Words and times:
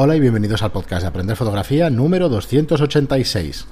Hola 0.00 0.14
y 0.14 0.20
bienvenidos 0.20 0.62
al 0.62 0.70
podcast 0.70 1.02
de 1.02 1.08
Aprender 1.08 1.36
Fotografía 1.36 1.90
número 1.90 2.28
286. 2.28 3.66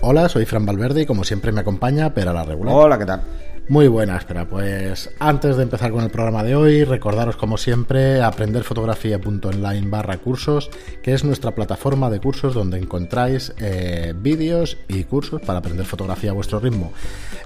Hola, 0.00 0.28
soy 0.28 0.46
Fran 0.46 0.66
Valverde 0.66 1.02
y 1.02 1.06
como 1.06 1.22
siempre 1.22 1.52
me 1.52 1.60
acompaña 1.60 2.12
Pera 2.12 2.32
la 2.32 2.42
Regular. 2.42 2.74
Hola, 2.74 2.98
¿qué 2.98 3.06
tal? 3.06 3.22
Muy 3.68 3.86
buenas, 3.86 4.22
espera, 4.22 4.48
pues 4.48 5.10
antes 5.20 5.56
de 5.56 5.62
empezar 5.62 5.92
con 5.92 6.02
el 6.02 6.10
programa 6.10 6.42
de 6.42 6.56
hoy, 6.56 6.82
recordaros 6.82 7.36
como 7.36 7.56
siempre 7.56 8.20
aprenderfotografía.online 8.20 9.86
barra 9.88 10.18
cursos, 10.18 10.68
que 11.00 11.14
es 11.14 11.22
nuestra 11.22 11.54
plataforma 11.54 12.10
de 12.10 12.18
cursos 12.18 12.52
donde 12.52 12.78
encontráis 12.78 13.54
eh, 13.60 14.12
vídeos 14.16 14.76
y 14.88 15.04
cursos 15.04 15.40
para 15.42 15.60
aprender 15.60 15.86
fotografía 15.86 16.32
a 16.32 16.34
vuestro 16.34 16.58
ritmo. 16.58 16.92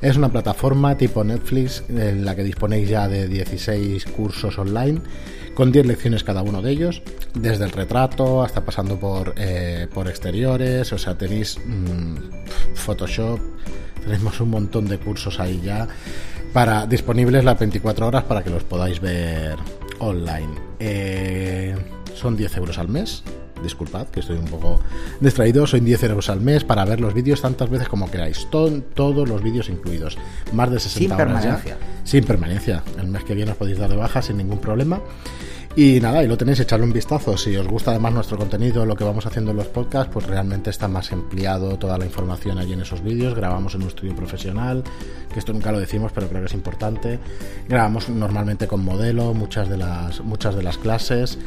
Es 0.00 0.16
una 0.16 0.30
plataforma 0.30 0.96
tipo 0.96 1.22
Netflix 1.24 1.84
en 1.90 2.24
la 2.24 2.34
que 2.34 2.42
disponéis 2.42 2.88
ya 2.88 3.06
de 3.06 3.28
16 3.28 4.06
cursos 4.06 4.58
online 4.58 5.02
con 5.54 5.72
10 5.72 5.86
lecciones 5.86 6.24
cada 6.24 6.42
uno 6.42 6.62
de 6.62 6.70
ellos, 6.70 7.02
desde 7.34 7.64
el 7.64 7.72
retrato 7.72 8.42
hasta 8.42 8.64
pasando 8.64 8.98
por, 8.98 9.34
eh, 9.36 9.86
por 9.92 10.08
exteriores, 10.08 10.92
o 10.92 10.98
sea, 10.98 11.16
tenéis 11.16 11.58
mmm, 11.64 12.16
Photoshop, 12.74 13.40
tenemos 14.04 14.40
un 14.40 14.50
montón 14.50 14.86
de 14.86 14.98
cursos 14.98 15.40
ahí 15.40 15.60
ya 15.64 15.88
para 16.52 16.86
disponibles 16.86 17.44
las 17.44 17.58
24 17.58 18.06
horas 18.06 18.24
para 18.24 18.42
que 18.42 18.50
los 18.50 18.62
podáis 18.62 19.00
ver 19.00 19.56
online. 19.98 20.54
Eh, 20.78 21.74
son 22.14 22.36
10 22.36 22.56
euros 22.58 22.78
al 22.78 22.88
mes. 22.88 23.24
Disculpad 23.64 24.06
que 24.08 24.20
estoy 24.20 24.36
un 24.36 24.44
poco 24.44 24.80
distraído. 25.20 25.66
Son 25.66 25.84
10 25.84 26.02
euros 26.04 26.28
al 26.30 26.40
mes 26.40 26.62
para 26.64 26.84
ver 26.84 27.00
los 27.00 27.12
vídeos 27.14 27.42
tantas 27.42 27.68
veces 27.68 27.88
como 27.88 28.10
queráis. 28.10 28.46
todos 28.50 29.28
los 29.28 29.42
vídeos 29.42 29.68
incluidos. 29.68 30.16
Más 30.52 30.70
de 30.70 30.78
60 30.78 30.98
Sin 30.98 31.12
horas 31.12 31.26
permanencia. 31.42 31.76
ya. 31.78 31.86
Sin 32.04 32.24
permanencia. 32.24 32.82
El 33.00 33.08
mes 33.08 33.24
que 33.24 33.34
viene 33.34 33.50
os 33.52 33.56
podéis 33.56 33.78
dar 33.78 33.90
de 33.90 33.96
baja 33.96 34.22
sin 34.22 34.36
ningún 34.36 34.58
problema. 34.58 35.00
Y 35.76 35.98
nada, 35.98 36.22
y 36.22 36.28
lo 36.28 36.36
tenéis, 36.36 36.60
echarle 36.60 36.86
un 36.86 36.92
vistazo. 36.92 37.36
Si 37.36 37.56
os 37.56 37.66
gusta 37.66 37.90
además 37.90 38.12
nuestro 38.12 38.38
contenido, 38.38 38.86
lo 38.86 38.94
que 38.94 39.02
vamos 39.02 39.26
haciendo 39.26 39.50
en 39.50 39.56
los 39.56 39.66
podcasts, 39.66 40.08
pues 40.12 40.24
realmente 40.24 40.70
está 40.70 40.86
más 40.86 41.10
empleado 41.10 41.76
toda 41.76 41.98
la 41.98 42.04
información 42.04 42.58
allí 42.58 42.74
en 42.74 42.82
esos 42.82 43.02
vídeos. 43.02 43.34
Grabamos 43.34 43.74
en 43.74 43.82
un 43.82 43.88
estudio 43.88 44.14
profesional, 44.14 44.84
que 45.32 45.40
esto 45.40 45.52
nunca 45.52 45.72
lo 45.72 45.80
decimos, 45.80 46.12
pero 46.12 46.28
creo 46.28 46.42
que 46.42 46.46
es 46.46 46.54
importante. 46.54 47.18
Grabamos 47.68 48.08
normalmente 48.08 48.68
con 48.68 48.84
modelo, 48.84 49.34
muchas 49.34 49.68
de 49.68 49.76
las, 49.76 50.20
muchas 50.20 50.54
de 50.54 50.62
las 50.62 50.78
clases. 50.78 51.38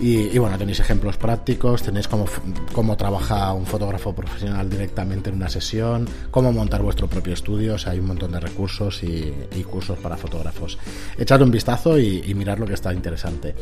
Y, 0.00 0.38
bueno, 0.38 0.56
tenéis 0.56 0.80
ejemplos 0.80 1.18
prácticos, 1.18 1.82
tenéis 1.82 2.08
cómo, 2.08 2.24
cómo 2.72 2.96
trabaja 2.96 3.52
un 3.52 3.66
fotógrafo 3.66 4.14
profesional 4.14 4.68
directamente 4.68 5.28
en 5.28 5.36
una 5.36 5.50
sesión, 5.50 6.08
cómo 6.30 6.52
montar 6.52 6.82
vuestro 6.82 7.06
propio 7.06 7.34
estudio. 7.34 7.74
O 7.74 7.78
sea, 7.78 7.92
hay 7.92 7.98
un 8.00 8.06
montón 8.06 8.32
de 8.32 8.40
recursos 8.40 9.02
y, 9.02 9.32
y 9.54 9.62
cursos 9.62 9.98
para 9.98 10.16
fotógrafos. 10.16 10.78
Echadle 11.18 11.44
un 11.44 11.50
vistazo 11.50 11.98
y, 11.98 12.24
y 12.26 12.34
mirar 12.34 12.58
lo 12.58 12.66
que 12.66 12.74
está 12.74 12.94
interesante. 12.94 13.54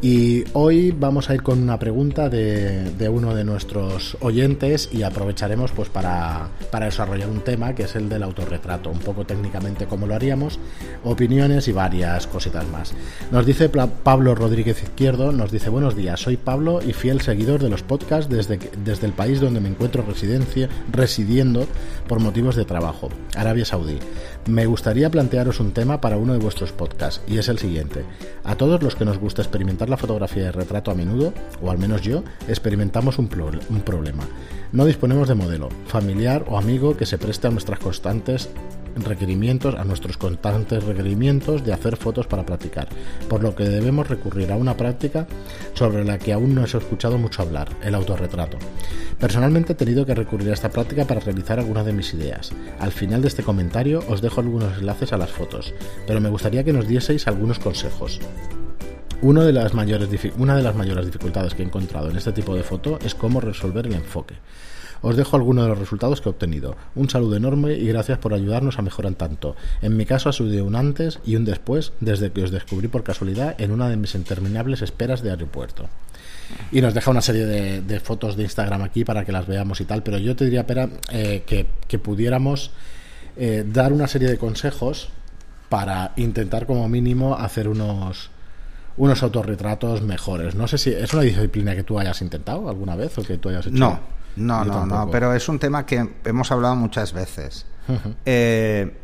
Y 0.00 0.44
hoy 0.52 0.92
vamos 0.92 1.28
a 1.28 1.34
ir 1.34 1.42
con 1.42 1.60
una 1.60 1.76
pregunta 1.76 2.28
de, 2.28 3.08
uno 3.10 3.34
de 3.34 3.42
nuestros 3.42 4.16
oyentes 4.20 4.88
y 4.92 5.02
aprovecharemos 5.02 5.72
pues 5.72 5.88
para, 5.88 6.50
para, 6.70 6.86
desarrollar 6.86 7.28
un 7.28 7.40
tema 7.40 7.74
que 7.74 7.82
es 7.82 7.96
el 7.96 8.08
del 8.08 8.22
autorretrato, 8.22 8.90
un 8.90 9.00
poco 9.00 9.24
técnicamente 9.24 9.86
cómo 9.86 10.06
lo 10.06 10.14
haríamos, 10.14 10.60
opiniones 11.02 11.66
y 11.66 11.72
varias 11.72 12.28
cositas 12.28 12.64
más. 12.68 12.94
Nos 13.32 13.44
dice 13.44 13.68
Pablo 13.68 14.36
Rodríguez 14.36 14.80
Izquierdo, 14.84 15.32
nos 15.32 15.50
dice 15.50 15.68
buenos 15.68 15.96
días, 15.96 16.20
soy 16.20 16.36
Pablo 16.36 16.80
y 16.80 16.92
fiel 16.92 17.20
seguidor 17.20 17.60
de 17.60 17.68
los 17.68 17.82
podcasts 17.82 18.30
desde, 18.30 18.60
desde 18.84 19.06
el 19.06 19.12
país 19.12 19.40
donde 19.40 19.58
me 19.58 19.68
encuentro 19.68 20.04
residencia, 20.06 20.68
residiendo 20.92 21.66
por 22.06 22.20
motivos 22.20 22.54
de 22.54 22.64
trabajo, 22.64 23.08
Arabia 23.34 23.64
Saudí. 23.64 23.98
Me 24.46 24.66
gustaría 24.66 25.10
plantearos 25.10 25.60
un 25.60 25.72
tema 25.72 26.00
para 26.00 26.16
uno 26.16 26.32
de 26.32 26.38
vuestros 26.38 26.72
podcasts 26.72 27.20
y 27.26 27.38
es 27.38 27.48
el 27.48 27.58
siguiente. 27.58 28.04
A 28.44 28.56
todos 28.56 28.82
los 28.82 28.94
que 28.94 29.04
nos 29.04 29.18
gusta 29.18 29.42
experimentar 29.42 29.90
la 29.90 29.96
fotografía 29.96 30.44
de 30.44 30.52
retrato 30.52 30.90
a 30.90 30.94
menudo, 30.94 31.34
o 31.60 31.70
al 31.70 31.78
menos 31.78 32.00
yo, 32.00 32.22
experimentamos 32.48 33.18
un, 33.18 33.28
pro 33.28 33.50
un, 33.68 33.80
problema. 33.82 34.24
No 34.72 34.86
disponemos 34.86 35.28
de 35.28 35.34
modelo, 35.34 35.68
familiar 35.86 36.44
o 36.48 36.56
amigo 36.56 36.96
que 36.96 37.06
se 37.06 37.18
preste 37.18 37.46
a 37.46 37.50
nuestras 37.50 37.78
constantes 37.78 38.48
requerimientos, 38.96 39.74
a 39.74 39.84
nuestros 39.84 40.16
constantes 40.16 40.84
requerimientos 40.84 41.64
de 41.64 41.72
hacer 41.72 41.96
fotos 41.96 42.26
para 42.26 42.44
practicar, 42.44 42.88
por 43.28 43.42
lo 43.42 43.54
que 43.54 43.64
debemos 43.64 44.08
recurrir 44.08 44.52
a 44.52 44.56
una 44.56 44.76
práctica 44.76 45.26
sobre 45.74 46.04
la 46.04 46.18
que 46.18 46.32
aún 46.32 46.54
no 46.54 46.62
he 46.62 46.64
escuchado 46.64 47.18
mucho 47.18 47.42
hablar, 47.42 47.68
el 47.82 47.94
autorretrato. 47.94 48.58
Personalmente 49.18 49.72
he 49.72 49.76
tenido 49.76 50.06
que 50.06 50.14
recurrir 50.14 50.50
a 50.50 50.54
esta 50.54 50.70
práctica 50.70 51.04
para 51.04 51.20
realizar 51.20 51.58
algunas 51.58 51.86
de 51.86 51.92
mis 51.92 52.14
ideas. 52.14 52.52
Al 52.78 52.92
final 52.92 53.22
de 53.22 53.28
este 53.28 53.42
comentario 53.42 54.02
os 54.08 54.22
dejo 54.22 54.40
algunos 54.40 54.78
enlaces 54.78 55.12
a 55.12 55.18
las 55.18 55.30
fotos, 55.30 55.74
pero 56.06 56.20
me 56.20 56.28
gustaría 56.28 56.64
que 56.64 56.72
nos 56.72 56.86
dieseis 56.86 57.26
algunos 57.26 57.58
consejos. 57.58 58.20
Una 59.20 59.42
de, 59.42 59.52
las 59.52 59.74
mayores, 59.74 60.08
una 60.36 60.54
de 60.54 60.62
las 60.62 60.76
mayores 60.76 61.06
dificultades 61.06 61.52
que 61.52 61.62
he 61.62 61.66
encontrado 61.66 62.08
en 62.08 62.16
este 62.16 62.30
tipo 62.30 62.54
de 62.54 62.62
foto 62.62 63.00
es 63.04 63.16
cómo 63.16 63.40
resolver 63.40 63.86
el 63.86 63.94
enfoque. 63.94 64.36
Os 65.02 65.16
dejo 65.16 65.36
algunos 65.36 65.64
de 65.64 65.70
los 65.70 65.78
resultados 65.78 66.20
que 66.20 66.28
he 66.28 66.32
obtenido. 66.32 66.76
Un 66.94 67.10
saludo 67.10 67.36
enorme 67.36 67.74
y 67.74 67.86
gracias 67.86 68.18
por 68.18 68.34
ayudarnos 68.34 68.78
a 68.78 68.82
mejorar 68.82 69.14
tanto. 69.14 69.56
En 69.82 69.96
mi 69.96 70.06
caso 70.06 70.28
ha 70.28 70.32
subido 70.32 70.64
un 70.64 70.76
antes 70.76 71.20
y 71.24 71.36
un 71.36 71.44
después 71.44 71.92
desde 72.00 72.32
que 72.32 72.42
os 72.42 72.50
descubrí 72.50 72.88
por 72.88 73.04
casualidad 73.04 73.54
en 73.60 73.70
una 73.70 73.88
de 73.88 73.96
mis 73.96 74.14
interminables 74.14 74.82
esperas 74.82 75.22
de 75.22 75.30
aeropuerto. 75.30 75.88
Y 76.72 76.80
nos 76.80 76.94
deja 76.94 77.10
una 77.10 77.20
serie 77.20 77.44
de, 77.46 78.00
fotos 78.00 78.36
de 78.36 78.44
Instagram 78.44 78.82
aquí 78.82 79.04
para 79.04 79.24
que 79.24 79.32
las 79.32 79.46
veamos 79.46 79.80
y 79.80 79.84
tal, 79.84 80.02
pero 80.02 80.18
yo 80.18 80.34
te 80.34 80.44
diría, 80.44 80.64
eh, 81.10 81.42
que, 81.46 81.66
que, 81.86 81.98
pudiéramos 81.98 82.70
eh, 83.36 83.64
dar 83.66 83.92
una 83.92 84.08
serie 84.08 84.28
de 84.28 84.38
consejos 84.38 85.10
para 85.68 86.12
intentar 86.16 86.66
como 86.66 86.88
mínimo 86.88 87.34
hacer 87.36 87.68
unos 87.68 88.30
unos 88.98 89.22
autorretratos 89.22 90.02
mejores. 90.02 90.54
No 90.54 90.66
sé 90.68 90.76
si 90.76 90.90
es 90.90 91.12
una 91.14 91.22
disciplina 91.22 91.74
que 91.74 91.84
tú 91.84 91.98
hayas 91.98 92.20
intentado 92.20 92.68
alguna 92.68 92.96
vez 92.96 93.16
o 93.16 93.22
que 93.22 93.38
tú 93.38 93.48
hayas 93.48 93.66
hecho. 93.66 93.76
No, 93.76 94.00
no, 94.38 94.64
no, 94.64 94.86
no, 94.86 95.10
pero 95.10 95.34
es 95.34 95.48
un 95.48 95.58
tema 95.58 95.84
que 95.84 96.08
hemos 96.24 96.50
hablado 96.52 96.76
muchas 96.76 97.12
veces. 97.12 97.66
Uh 97.88 97.92
-huh. 97.92 98.14
eh, 98.24 98.96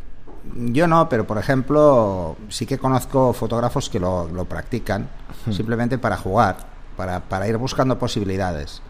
yo 0.55 0.87
no, 0.87 1.09
pero 1.09 1.27
por 1.27 1.39
ejemplo, 1.39 2.37
sí 2.49 2.67
que 2.67 2.79
conozco 2.79 3.33
fotógrafos 3.33 3.89
que 3.89 3.99
lo, 3.99 4.29
lo 4.29 4.45
practican 4.45 5.03
uh 5.03 5.51
-huh. 5.51 5.57
simplemente 5.57 5.99
para 5.99 6.17
jugar, 6.17 6.57
para, 6.97 7.21
para, 7.21 7.49
ir 7.49 7.57
buscando 7.57 7.99
posibilidades. 7.99 8.83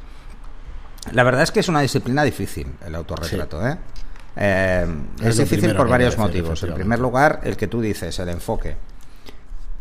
La 1.13 1.23
verdad 1.23 1.43
es 1.43 1.53
que 1.53 1.61
es 1.61 1.69
una 1.69 1.81
disciplina 1.81 2.25
difícil, 2.25 2.67
el 2.85 2.95
autorretrato, 2.95 3.61
sí. 3.61 3.69
¿eh? 3.69 3.77
Eh, 4.37 4.87
es, 5.21 5.27
es 5.27 5.37
difícil 5.39 5.77
por 5.77 5.89
varios 5.89 6.19
motivos. 6.19 6.63
En 6.63 6.75
primer 6.75 6.99
lugar, 6.99 7.41
el 7.45 7.57
que 7.57 7.69
tú 7.69 7.81
dices, 7.81 8.19
el 8.19 8.29
enfoque. 8.31 8.77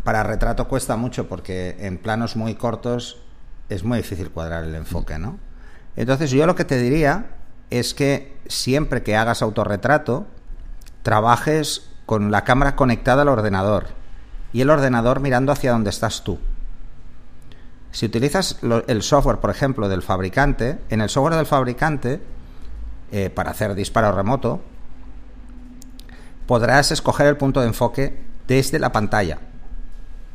Para 0.03 0.21
retrato 0.21 0.67
cuesta 0.67 0.97
mucho 0.97 1.27
porque 1.27 1.77
en 1.79 1.97
planos 1.97 2.35
muy 2.35 2.55
cortos 2.55 3.21
es 3.69 3.83
muy 3.83 3.99
difícil 3.99 4.29
cuadrar 4.29 4.65
el 4.65 4.75
enfoque, 4.75 5.17
¿no? 5.17 5.39
Entonces 5.95 6.31
yo 6.31 6.45
lo 6.45 6.55
que 6.55 6.65
te 6.65 6.79
diría 6.79 7.27
es 7.69 7.93
que 7.93 8.37
siempre 8.47 9.03
que 9.03 9.15
hagas 9.15 9.41
autorretrato, 9.41 10.27
trabajes 11.01 11.89
con 12.05 12.31
la 12.31 12.43
cámara 12.43 12.75
conectada 12.75 13.21
al 13.23 13.29
ordenador 13.29 13.87
y 14.51 14.61
el 14.61 14.69
ordenador 14.69 15.19
mirando 15.19 15.51
hacia 15.51 15.71
donde 15.71 15.89
estás 15.89 16.23
tú. 16.23 16.39
Si 17.91 18.05
utilizas 18.07 18.57
el 18.87 19.03
software, 19.03 19.37
por 19.37 19.51
ejemplo, 19.51 19.87
del 19.87 20.01
fabricante, 20.01 20.79
en 20.89 21.01
el 21.01 21.09
software 21.09 21.35
del 21.35 21.45
fabricante, 21.45 22.21
eh, 23.11 23.29
para 23.29 23.51
hacer 23.51 23.75
disparo 23.75 24.11
remoto, 24.11 24.61
podrás 26.47 26.91
escoger 26.91 27.27
el 27.27 27.37
punto 27.37 27.61
de 27.61 27.67
enfoque 27.67 28.23
desde 28.47 28.79
la 28.79 28.91
pantalla. 28.91 29.39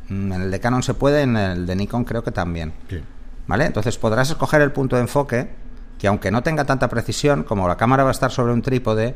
En 0.09 0.31
el 0.31 0.51
de 0.51 0.59
Canon 0.59 0.83
se 0.83 0.93
puede, 0.93 1.23
en 1.23 1.35
el 1.35 1.65
de 1.65 1.75
Nikon 1.75 2.05
creo 2.05 2.23
que 2.23 2.31
también. 2.31 2.73
Sí. 2.89 3.01
¿Vale? 3.49 3.65
Entonces 3.65 3.97
podrás 3.97 4.29
escoger 4.29 4.61
el 4.61 4.71
punto 4.71 4.95
de 4.95 5.01
enfoque 5.01 5.49
que 5.97 6.07
aunque 6.07 6.29
no 6.29 6.43
tenga 6.43 6.65
tanta 6.65 6.87
precisión, 6.87 7.41
como 7.41 7.67
la 7.67 7.77
cámara 7.77 8.03
va 8.03 8.09
a 8.09 8.11
estar 8.11 8.29
sobre 8.29 8.53
un 8.53 8.61
trípode, 8.61 9.15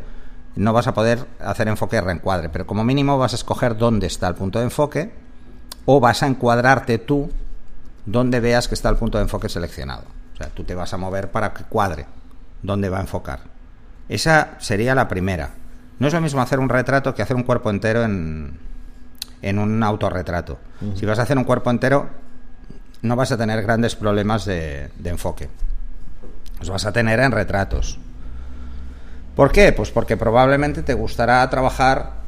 no 0.55 0.73
vas 0.73 0.88
a 0.88 0.95
poder 0.95 1.27
hacer 1.39 1.67
enfoque 1.67 2.01
reencuadre, 2.01 2.49
pero 2.49 2.66
como 2.66 2.83
mínimo 2.83 3.19
vas 3.19 3.33
a 3.33 3.35
escoger 3.35 3.77
dónde 3.77 4.07
está 4.07 4.27
el 4.27 4.33
punto 4.33 4.57
de 4.57 4.66
enfoque 4.66 5.13
o 5.85 5.99
vas 5.99 6.23
a 6.23 6.27
encuadrarte 6.27 6.97
tú 6.97 7.29
donde 8.07 8.39
veas 8.39 8.68
que 8.68 8.74
está 8.74 8.89
el 8.89 8.95
punto 8.95 9.19
de 9.19 9.25
enfoque 9.25 9.50
seleccionado. 9.50 10.06
O 10.33 10.38
sea, 10.38 10.47
tú 10.47 10.63
te 10.63 10.74
vas 10.74 10.91
a 10.95 10.97
mover 10.97 11.30
para 11.30 11.53
que 11.53 11.65
cuadre 11.65 12.07
dónde 12.63 12.89
va 12.89 12.97
a 12.97 13.01
enfocar. 13.01 13.41
Esa 14.09 14.56
sería 14.57 14.95
la 14.95 15.07
primera. 15.07 15.51
No 16.00 16.07
es 16.07 16.13
lo 16.13 16.21
mismo 16.21 16.41
hacer 16.41 16.59
un 16.59 16.69
retrato 16.69 17.13
que 17.13 17.21
hacer 17.21 17.35
un 17.35 17.44
cuerpo 17.44 17.69
entero 17.69 18.01
en, 18.03 18.57
en 19.44 19.59
un 19.59 19.83
autorretrato. 19.83 20.57
Uh 20.81 20.85
-huh. 20.88 20.95
Si 20.95 21.06
vas 21.06 21.19
a 21.19 21.21
hacer 21.21 21.38
un 21.38 21.44
cuerpo 21.44 21.69
entero, 21.69 22.09
no 23.03 23.17
vas 23.17 23.31
a 23.31 23.38
tener 23.38 23.61
grandes 23.61 23.95
problemas 23.95 24.45
de, 24.45 24.89
enfoque. 25.03 25.50
Los 26.59 26.69
vas 26.69 26.85
a 26.85 26.94
tener 26.94 27.19
en 27.19 27.31
retratos. 27.31 28.00
¿Por 29.35 29.51
qué? 29.51 29.73
Pues 29.73 29.91
porque 29.91 30.15
probablemente 30.15 30.83
te 30.83 30.94
gustará 30.94 31.47
trabajar 31.50 32.23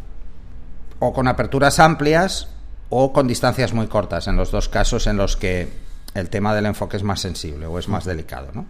o 0.99 1.13
con 1.13 1.27
aperturas 1.27 1.79
amplias 1.79 2.49
o 2.89 3.13
con 3.13 3.27
distancias 3.27 3.73
muy 3.73 3.87
cortas, 3.87 4.27
en 4.27 4.35
los 4.35 4.51
dos 4.51 4.67
casos 4.67 5.07
en 5.07 5.17
los 5.17 5.37
que 5.37 5.71
el 6.13 6.29
tema 6.29 6.53
del 6.53 6.65
enfoque 6.65 6.97
es 6.97 7.03
más 7.03 7.21
sensible 7.21 7.67
o 7.67 7.79
es 7.79 7.87
más 7.87 8.03
delicado. 8.03 8.49
¿no? 8.53 8.65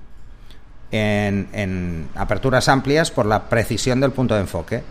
En, 0.92 2.10
aperturas 2.14 2.70
amplias 2.70 3.10
por 3.10 3.26
la 3.26 3.50
precisión 3.50 4.00
del 4.00 4.12
punto 4.12 4.36
de 4.36 4.42
enfoque 4.42 4.84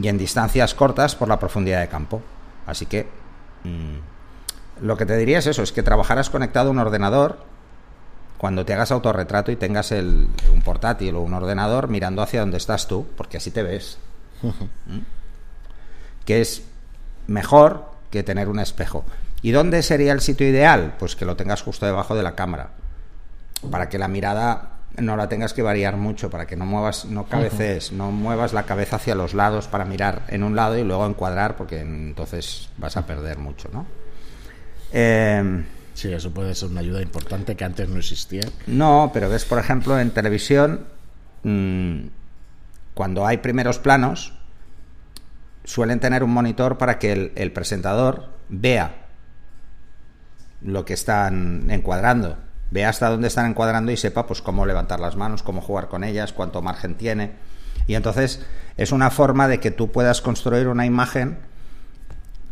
y 0.00 0.08
en 0.08 0.18
distancias 0.18 0.74
cortas 0.74 1.14
por 1.14 1.28
la 1.28 1.38
profundidad 1.38 1.80
de 1.80 1.88
campo. 1.88 2.20
Así 2.66 2.86
que 2.86 3.06
mmm, 3.64 4.11
Lo 4.80 4.96
que 4.96 5.06
te 5.06 5.16
diría 5.16 5.38
es 5.38 5.46
eso, 5.46 5.62
es 5.62 5.72
que 5.72 5.82
trabajarás 5.82 6.30
conectado 6.30 6.68
a 6.68 6.72
un 6.72 6.78
ordenador 6.78 7.38
cuando 8.38 8.64
te 8.64 8.74
hagas 8.74 8.90
autorretrato 8.90 9.52
y 9.52 9.56
tengas 9.56 9.92
el, 9.92 10.28
un 10.52 10.62
portátil 10.62 11.14
o 11.14 11.20
un 11.20 11.32
ordenador 11.32 11.88
mirando 11.88 12.22
hacia 12.22 12.40
donde 12.40 12.56
estás 12.56 12.88
tú, 12.88 13.06
porque 13.16 13.36
así 13.36 13.52
te 13.52 13.62
ves. 13.62 13.98
¿Mm? 14.42 14.98
Que 16.24 16.40
es 16.40 16.64
mejor 17.28 17.84
que 18.10 18.24
tener 18.24 18.48
un 18.48 18.58
espejo. 18.58 19.04
¿Y 19.42 19.52
dónde 19.52 19.82
sería 19.82 20.12
el 20.12 20.20
sitio 20.20 20.48
ideal? 20.48 20.94
Pues 20.98 21.14
que 21.14 21.24
lo 21.24 21.36
tengas 21.36 21.62
justo 21.62 21.86
debajo 21.86 22.16
de 22.16 22.24
la 22.24 22.34
cámara, 22.34 22.70
para 23.70 23.88
que 23.88 23.98
la 23.98 24.08
mirada 24.08 24.70
no 24.96 25.16
la 25.16 25.28
tengas 25.28 25.54
que 25.54 25.62
variar 25.62 25.96
mucho, 25.96 26.28
para 26.28 26.46
que 26.46 26.56
no 26.56 26.66
muevas, 26.66 27.04
no 27.04 27.26
cabeces, 27.26 27.92
no 27.92 28.10
muevas 28.10 28.52
la 28.52 28.64
cabeza 28.64 28.96
hacia 28.96 29.14
los 29.14 29.34
lados 29.34 29.68
para 29.68 29.84
mirar 29.84 30.22
en 30.28 30.42
un 30.42 30.56
lado 30.56 30.76
y 30.76 30.82
luego 30.82 31.06
encuadrar, 31.06 31.56
porque 31.56 31.80
entonces 31.80 32.68
vas 32.76 32.96
a 32.96 33.06
perder 33.06 33.38
mucho, 33.38 33.68
¿no? 33.72 33.86
Eh, 34.92 35.64
sí, 35.94 36.12
eso 36.12 36.30
puede 36.32 36.54
ser 36.54 36.68
una 36.68 36.80
ayuda 36.80 37.02
importante 37.02 37.56
que 37.56 37.64
antes 37.64 37.88
no 37.88 37.98
existía. 37.98 38.42
No, 38.66 39.10
pero 39.12 39.28
ves, 39.28 39.44
por 39.44 39.58
ejemplo, 39.58 39.98
en 39.98 40.10
televisión, 40.10 40.86
mmm, 41.42 42.00
cuando 42.94 43.26
hay 43.26 43.38
primeros 43.38 43.78
planos, 43.78 44.34
suelen 45.64 46.00
tener 46.00 46.24
un 46.24 46.30
monitor 46.30 46.78
para 46.78 46.98
que 46.98 47.12
el, 47.12 47.32
el 47.36 47.52
presentador 47.52 48.28
vea 48.48 48.96
lo 50.60 50.84
que 50.84 50.94
están 50.94 51.70
encuadrando, 51.70 52.36
vea 52.70 52.88
hasta 52.88 53.08
dónde 53.08 53.28
están 53.28 53.46
encuadrando 53.46 53.92
y 53.92 53.96
sepa 53.96 54.26
pues 54.26 54.42
cómo 54.42 54.66
levantar 54.66 55.00
las 55.00 55.16
manos, 55.16 55.42
cómo 55.42 55.60
jugar 55.60 55.88
con 55.88 56.04
ellas, 56.04 56.32
cuánto 56.32 56.62
margen 56.62 56.94
tiene. 56.94 57.32
Y 57.86 57.94
entonces 57.94 58.44
es 58.76 58.92
una 58.92 59.10
forma 59.10 59.48
de 59.48 59.60
que 59.60 59.70
tú 59.70 59.90
puedas 59.90 60.20
construir 60.20 60.68
una 60.68 60.86
imagen 60.86 61.38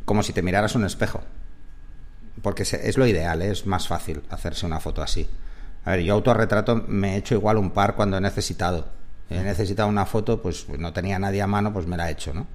como 0.04 0.22
si 0.22 0.32
te 0.32 0.43
miraras 0.43 0.75
un 0.75 0.84
espejo. 0.84 1.22
Porque 2.43 2.62
es 2.62 2.97
lo 2.97 3.06
ideal, 3.06 3.43
¿eh? 3.43 3.50
es 3.50 3.67
más 3.67 3.88
fácil 3.88 4.23
hacerse 4.31 4.67
una 4.67 4.81
foto 4.81 5.03
así. 5.03 5.29
A 5.85 5.93
ver, 5.93 6.00
yo 6.00 6.15
autorretrato 6.15 6.77
me 6.88 7.15
he 7.15 7.17
hecho 7.19 7.35
igual 7.35 7.56
un 7.56 7.71
par 7.71 7.94
cuando 7.94 8.17
he 8.17 8.21
necesitado. 8.21 8.88
He 9.29 9.41
necesitado 9.43 9.88
una 9.88 10.06
foto, 10.06 10.43
pues 10.43 10.69
no 10.69 10.93
tenía 10.93 11.19
nadie 11.19 11.41
a 11.43 11.47
mano, 11.47 11.73
pues 11.73 11.87
me 11.87 11.97
la 11.97 12.09
he 12.09 12.12
hecho, 12.12 12.35
¿no? 12.35 12.47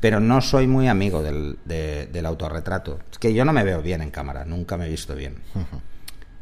pero 0.00 0.20
no 0.20 0.40
soy 0.40 0.66
muy 0.66 0.88
amigo 0.88 1.22
del, 1.22 1.58
de, 1.64 2.06
del 2.06 2.26
autorretrato. 2.26 3.00
Es 3.10 3.18
que 3.18 3.32
yo 3.32 3.44
no 3.44 3.52
me 3.52 3.64
veo 3.64 3.82
bien 3.82 4.02
en 4.02 4.10
cámara, 4.10 4.44
nunca 4.44 4.76
me 4.76 4.86
he 4.86 4.88
visto 4.88 5.14
bien. 5.14 5.36
Uh 5.54 5.58
-huh. 5.58 5.80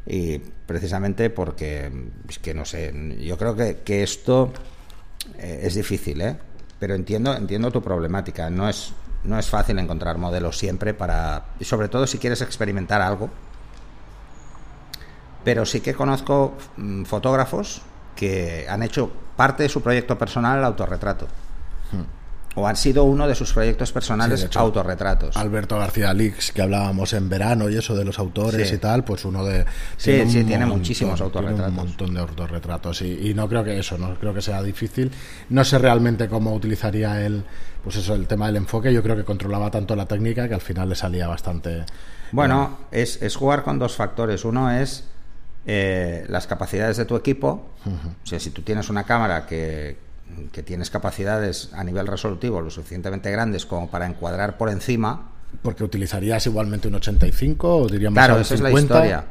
Y 0.05 0.39
precisamente 0.65 1.29
porque, 1.29 1.91
es 2.29 2.39
que 2.39 2.53
no 2.53 2.65
sé, 2.65 2.93
yo 3.19 3.37
creo 3.37 3.55
que, 3.55 3.79
que 3.83 4.03
esto 4.03 4.53
eh, 5.37 5.61
es 5.63 5.75
difícil, 5.75 6.21
¿eh? 6.21 6.37
Pero 6.79 6.95
entiendo, 6.95 7.35
entiendo 7.35 7.71
tu 7.71 7.81
problemática. 7.81 8.49
No 8.49 8.69
es, 8.69 8.93
no 9.27 9.37
es 9.37 9.49
fácil 9.49 9.77
encontrar 9.77 10.17
modelos 10.17 10.57
siempre 10.57 10.93
para. 10.93 11.45
Y 11.59 11.65
sobre 11.65 11.89
todo 11.89 12.07
si 12.07 12.17
quieres 12.17 12.41
experimentar 12.41 13.01
algo. 13.01 13.29
Pero 15.43 15.65
sí 15.65 15.81
que 15.81 15.93
conozco 15.93 16.57
mm, 16.77 17.03
fotógrafos 17.03 17.81
que 18.15 18.65
han 18.69 18.83
hecho 18.83 19.11
parte 19.35 19.63
de 19.63 19.69
su 19.69 19.81
proyecto 19.81 20.17
personal 20.17 20.59
el 20.59 20.65
autorretrato. 20.65 21.27
O 22.59 22.67
han 22.67 22.75
sido 22.75 23.03
uno 23.03 23.27
de 23.27 23.35
sus 23.35 23.53
proyectos 23.53 23.91
personales 23.91 24.39
sí, 24.39 24.47
hecho, 24.47 24.59
autorretratos. 24.59 25.37
Alberto 25.37 25.77
García 25.77 26.11
Lix, 26.11 26.51
que 26.51 26.63
hablábamos 26.63 27.13
en 27.13 27.29
verano 27.29 27.69
y 27.69 27.77
eso 27.77 27.95
de 27.95 28.03
los 28.03 28.17
autores 28.17 28.67
sí. 28.67 28.75
y 28.75 28.77
tal, 28.79 29.03
pues 29.03 29.25
uno 29.25 29.45
de... 29.45 29.63
Sí, 29.95 30.11
tiene, 30.11 30.25
sí, 30.31 30.43
tiene 30.43 30.65
montón, 30.65 30.79
muchísimos 30.79 31.21
autorretratos. 31.21 31.65
Tiene 31.65 31.81
un 31.81 31.87
montón 31.87 32.13
de 32.15 32.19
autorretratos 32.19 33.01
y, 33.03 33.29
y, 33.29 33.33
no 33.35 33.47
creo 33.47 33.63
que 33.63 33.77
eso, 33.77 33.99
no 33.99 34.15
creo 34.15 34.33
que 34.33 34.41
sea 34.41 34.63
difícil. 34.63 35.11
No 35.49 35.63
sé 35.63 35.77
realmente 35.77 36.27
cómo 36.27 36.51
utilizaría 36.55 37.23
él, 37.23 37.43
pues 37.83 37.97
eso, 37.97 38.15
el 38.15 38.25
tema 38.25 38.47
del 38.47 38.55
enfoque. 38.55 38.91
Yo 38.91 39.03
creo 39.03 39.15
que 39.15 39.23
controlaba 39.23 39.69
tanto 39.69 39.95
la 39.95 40.07
técnica 40.07 40.47
que 40.47 40.55
al 40.55 40.61
final 40.61 40.89
le 40.89 40.95
salía 40.95 41.27
bastante... 41.27 41.85
Bueno, 42.31 42.79
eh, 42.91 43.03
es, 43.03 43.21
es 43.21 43.35
jugar 43.35 43.61
con 43.61 43.77
dos 43.77 43.95
factores. 43.95 44.43
Uno 44.45 44.71
es 44.71 45.03
eh, 45.67 46.25
las 46.27 46.47
capacidades 46.47 46.97
de 46.97 47.05
tu 47.05 47.15
equipo. 47.15 47.69
Uh 47.85 47.89
-huh. 47.89 48.15
O 48.23 48.25
sea, 48.25 48.39
si 48.39 48.49
tú 48.49 48.63
tienes 48.63 48.89
una 48.89 49.03
cámara 49.03 49.45
que, 49.45 50.06
que 50.51 50.63
tienes 50.63 50.89
capacidades 50.89 51.69
a 51.73 51.83
nivel 51.83 52.07
resolutivo 52.07 52.61
lo 52.61 52.69
suficientemente 52.69 53.31
grandes 53.31 53.65
como 53.65 53.89
para 53.89 54.05
encuadrar 54.05 54.57
por 54.57 54.69
encima. 54.69 55.31
Porque 55.61 55.83
utilizarías 55.83 56.45
igualmente 56.45 56.87
un 56.87 56.95
85 56.95 57.77
o 57.77 57.87
diríamos 57.87 58.15
Claro, 58.15 58.39
esa 58.39 58.55
es 58.55 58.61
la 58.61 58.71
historia. 58.71 59.25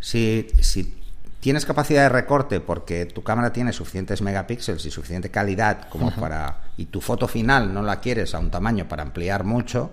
Si, 0.00 0.48
si 0.60 1.00
tienes 1.40 1.66
capacidad 1.66 2.02
de 2.02 2.08
recorte 2.08 2.60
porque 2.60 3.06
tu 3.06 3.22
cámara 3.22 3.52
tiene 3.52 3.72
suficientes 3.72 4.22
megapíxeles 4.22 4.84
y 4.86 4.90
suficiente 4.90 5.30
calidad 5.30 5.88
como 5.88 6.14
para 6.14 6.62
y 6.76 6.86
tu 6.86 7.00
foto 7.00 7.28
final 7.28 7.74
no 7.74 7.82
la 7.82 8.00
quieres 8.00 8.34
a 8.34 8.38
un 8.38 8.50
tamaño 8.50 8.88
para 8.88 9.02
ampliar 9.02 9.44
mucho, 9.44 9.90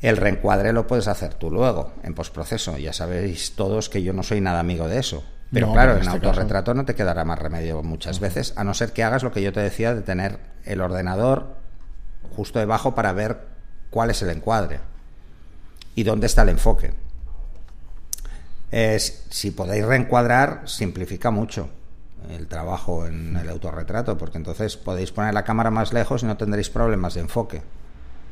el 0.00 0.16
reencuadre 0.16 0.72
lo 0.72 0.86
puedes 0.86 1.08
hacer 1.08 1.34
tú 1.34 1.50
luego 1.50 1.92
en 2.02 2.14
postproceso. 2.14 2.78
Ya 2.78 2.92
sabéis 2.92 3.52
todos 3.54 3.88
que 3.88 4.02
yo 4.02 4.12
no 4.12 4.22
soy 4.22 4.40
nada 4.40 4.60
amigo 4.60 4.88
de 4.88 4.98
eso. 4.98 5.22
Pero 5.52 5.68
no, 5.68 5.72
claro, 5.72 5.92
en, 5.92 5.98
este 5.98 6.10
autorretrato 6.10 6.70
caso. 6.70 6.74
no 6.74 6.84
te 6.84 6.94
quedará 6.94 7.24
más 7.24 7.38
remedio 7.38 7.82
muchas 7.82 8.16
uh 8.16 8.20
-huh. 8.20 8.22
veces, 8.22 8.54
a 8.56 8.64
no 8.64 8.74
ser 8.74 8.92
que 8.92 9.02
hagas 9.02 9.22
lo 9.22 9.32
que 9.32 9.42
yo 9.42 9.52
te 9.52 9.60
decía 9.60 9.94
de 9.94 10.02
tener 10.02 10.38
el 10.64 10.80
ordenador 10.80 11.56
justo 12.36 12.58
debajo 12.58 12.94
para 12.94 13.12
ver 13.12 13.46
cuál 13.90 14.10
es 14.10 14.22
el 14.22 14.30
encuadre 14.30 14.80
y 15.94 16.04
dónde 16.04 16.26
está 16.26 16.42
el 16.42 16.50
enfoque. 16.50 16.92
Es, 18.70 19.26
si 19.30 19.50
podéis 19.50 19.84
reencuadrar, 19.84 20.62
simplifica 20.66 21.32
mucho 21.32 21.68
el 22.28 22.46
trabajo 22.46 23.06
en 23.06 23.36
el 23.36 23.48
autorretrato, 23.48 24.16
porque 24.16 24.38
entonces 24.38 24.76
podéis 24.76 25.10
poner 25.10 25.34
la 25.34 25.42
cámara 25.42 25.70
más 25.70 25.92
lejos 25.92 26.22
y 26.22 26.26
no 26.26 26.36
tendréis 26.36 26.70
problemas 26.70 27.14
de 27.14 27.22
enfoque. 27.22 27.62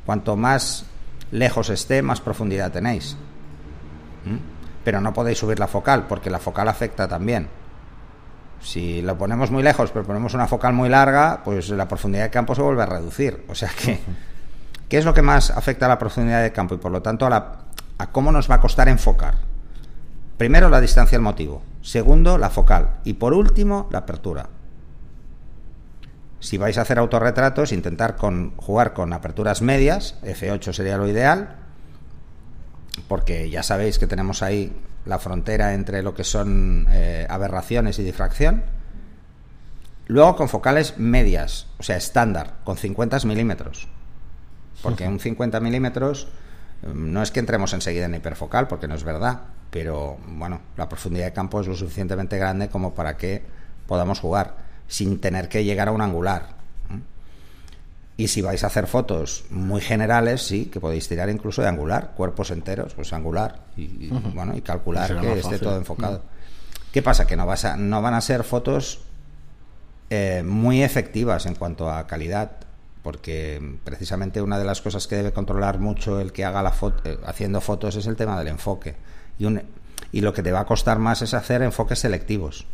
Cuanto 0.06 0.36
más 0.36 0.84
lejos 1.32 1.70
esté, 1.70 2.02
más 2.02 2.20
profundidad 2.20 2.70
tenéis. 2.70 3.16
¿Mm? 4.24 4.57
Pero 4.88 5.02
no 5.02 5.12
podéis 5.12 5.37
subir 5.37 5.58
la 5.58 5.69
focal, 5.69 6.06
porque 6.08 6.31
la 6.31 6.38
focal 6.38 6.67
afecta 6.67 7.06
también. 7.06 7.50
Si 8.58 9.02
lo 9.02 9.19
ponemos 9.19 9.50
muy 9.50 9.62
lejos, 9.62 9.90
pero 9.90 10.06
ponemos 10.06 10.32
una 10.32 10.46
focal 10.49 10.73
muy 10.73 10.88
larga, 10.88 11.43
pues 11.44 11.69
la 11.69 11.87
profundidad 11.87 12.23
de 12.23 12.31
campo 12.31 12.55
se 12.55 12.62
vuelve 12.62 12.85
a 12.85 12.87
reducir. 12.87 13.44
O 13.50 13.55
sea 13.55 13.69
que, 13.69 14.00
¿qué 14.88 14.96
es 14.96 15.05
lo 15.05 15.12
que 15.12 15.20
más 15.20 15.50
afecta 15.50 15.85
a 15.85 15.90
la 15.90 15.99
profundidad 15.99 16.43
de 16.43 16.52
campo 16.52 16.75
y 16.75 16.79
por 16.79 16.90
lo 16.90 17.02
tanto 17.02 17.26
a, 17.26 17.29
la, 17.29 17.52
a 17.99 18.11
cómo 18.11 18.32
nos 18.32 18.50
va 18.50 18.55
a 18.55 18.61
costar 18.62 18.88
enfocar? 18.88 19.35
Primero, 20.38 20.70
la 20.70 20.81
distancia 20.81 21.19
del 21.19 21.23
motivo. 21.23 21.61
Segundo, 21.82 22.38
la 22.38 22.49
focal. 22.49 23.00
Y 23.05 23.12
por 23.12 23.35
último, 23.35 23.88
la 23.90 23.99
apertura. 23.99 24.49
Si 26.40 26.56
vais 26.56 26.79
a 26.79 26.81
hacer 26.81 26.99
autorretratos, 26.99 27.73
intentar 27.73 28.17
con, 28.17 28.56
jugar 28.56 28.94
con 28.94 29.12
aperturas 29.12 29.61
medias, 29.61 30.14
F8 30.23 30.73
sería 30.73 30.96
lo 30.96 31.06
ideal, 31.06 31.67
porque 33.06 33.50
ya 33.50 33.62
sabéis 33.62 33.98
que 33.98 34.06
tenemos 34.06 34.42
ahí 34.42 34.72
la 35.04 35.18
frontera 35.18 35.74
entre 35.74 36.02
lo 36.02 36.14
que 36.14 36.25
son 36.25 36.87
eh, 36.90 37.26
aberraciones 37.28 37.99
y 37.99 38.04
difracción. 38.04 38.62
Luego 40.06 40.37
con 40.37 40.49
focales 40.49 40.99
medias, 40.99 41.66
o 41.78 41.82
sea, 41.82 41.96
estándar, 41.96 42.54
con 42.64 42.76
50 42.76 43.18
milímetros. 43.26 43.88
Porque 44.82 45.06
un 45.06 45.20
50 45.20 45.61
milímetros 45.61 46.28
mm, 46.82 47.12
no 47.12 47.23
es 47.23 47.30
que 47.30 47.40
entremos 47.40 47.73
enseguida 47.73 48.06
en 48.06 48.14
hiperfocal, 48.14 48.68
porque 48.68 48.88
no 48.88 48.94
es 48.94 49.04
verdad, 49.04 49.40
pero 49.70 50.18
bueno, 50.26 50.61
la 50.76 50.88
profundidad 50.88 51.26
de 51.26 51.32
campo 51.32 51.61
es 51.61 51.66
lo 51.66 51.75
suficientemente 51.75 52.38
grande 52.38 52.68
como 52.68 52.94
para 52.94 53.16
que 53.16 53.42
podamos 53.87 54.20
jugar 54.20 54.56
sin 54.87 55.20
tener 55.20 55.49
que 55.49 55.64
llegar 55.64 55.88
a 55.88 55.92
un 55.92 56.00
angular. 56.00 56.57
Y 58.18 58.26
si 58.28 58.42
vais 58.42 58.62
a 58.64 58.66
hacer 58.66 58.88
fotos 58.88 59.44
muy 59.48 59.80
generales, 59.80 60.42
sí, 60.42 60.66
que 60.66 60.80
podéis 60.80 61.08
tirar 61.08 61.30
incluso 61.30 61.62
de 61.62 61.68
angular, 61.68 62.14
cuerpos 62.16 62.50
enteros, 62.50 62.92
pues 62.94 63.12
angular, 63.12 63.60
y, 63.76 64.10
uh 64.10 64.16
-huh. 64.16 64.34
bueno, 64.34 64.56
y 64.56 64.60
calcular 64.60 65.08
que 65.20 65.32
esté 65.34 65.42
fácil. 65.42 65.60
todo 65.60 65.76
enfocado. 65.76 66.16
Uh 66.16 66.20
-huh. 66.20 66.90
¿Qué 66.92 67.00
pasa? 67.00 67.26
Que 67.28 67.37
no, 67.37 67.46
vas 67.46 67.64
a, 67.64 67.76
no 67.76 68.02
van 68.02 68.14
a 68.14 68.20
ser 68.20 68.42
fotos 68.42 69.02
eh, 70.10 70.42
muy 70.44 70.82
efectivas 70.82 71.46
en 71.46 71.54
cuanto 71.54 71.88
a 71.90 72.08
calidad, 72.08 72.50
porque 73.04 73.62
precisamente 73.84 74.42
una 74.42 74.58
de 74.58 74.64
las 74.64 74.80
cosas 74.82 75.06
que 75.06 75.14
debe 75.14 75.32
controlar 75.32 75.78
mucho 75.78 76.18
el 76.18 76.32
que 76.32 76.44
haga 76.44 76.60
la 76.62 76.72
foto, 76.72 77.08
eh, 77.08 77.18
haciendo 77.25 77.60
fotos 77.60 77.94
es 77.94 78.06
el 78.08 78.16
tema 78.16 78.37
del 78.37 78.48
enfoque. 78.48 78.96
Y, 79.38 79.44
un, 79.44 79.62
y 80.10 80.22
lo 80.22 80.32
que 80.32 80.42
te 80.42 80.50
va 80.50 80.60
a 80.60 80.66
costar 80.66 80.98
más 80.98 81.22
es 81.22 81.34
hacer 81.34 81.62
enfoques 81.62 82.00
selectivos. 82.00 82.66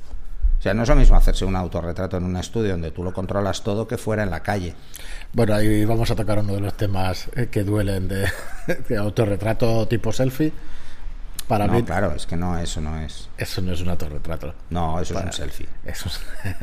O 0.65 0.67
sea, 0.67 0.73
no 0.73 0.85
es 0.85 0.89
lo 0.89 0.97
mismo 0.97 1.15
hacerse 1.15 1.45
un 1.45 1.57
autorretrato 1.57 2.17
en 2.17 2.25
un 2.25 2.39
estudio 2.39 2.71
donde 2.71 2.91
tú 2.91 3.05
lo 3.05 3.13
controlas 3.13 3.63
todo 3.63 3.87
que 3.87 3.99
fuera 3.99 4.23
en 4.23 4.31
la 4.31 4.41
calle. 4.41 4.75
Bueno, 5.35 5.57
ahí 5.57 5.85
vamos 5.85 6.11
a 6.11 6.15
tocar 6.15 6.39
uno 6.39 6.55
de 6.55 6.61
los 6.63 6.75
temas 6.75 7.29
eh, 7.37 7.49
que 7.51 7.65
duelen 7.65 8.09
de, 8.09 8.27
de 8.89 8.97
autorretrato 8.97 9.87
tipo 9.87 10.11
selfie. 10.11 10.55
Para 11.47 11.67
no, 11.67 11.75
mí, 11.75 11.83
claro, 11.83 12.15
es 12.17 12.25
que 12.25 12.39
no, 12.39 12.59
eso 12.59 12.81
no 12.81 12.99
es. 12.99 13.29
Eso 13.37 13.61
no 13.61 13.73
es 13.73 13.83
un 13.83 13.91
autorretrato. 13.91 14.55
No, 14.71 14.99
eso 15.01 15.13
para, 15.13 15.29
es 15.29 15.39
un 15.39 15.45
selfie. 15.45 15.69
Eso 15.85 16.09
es... 16.09 16.21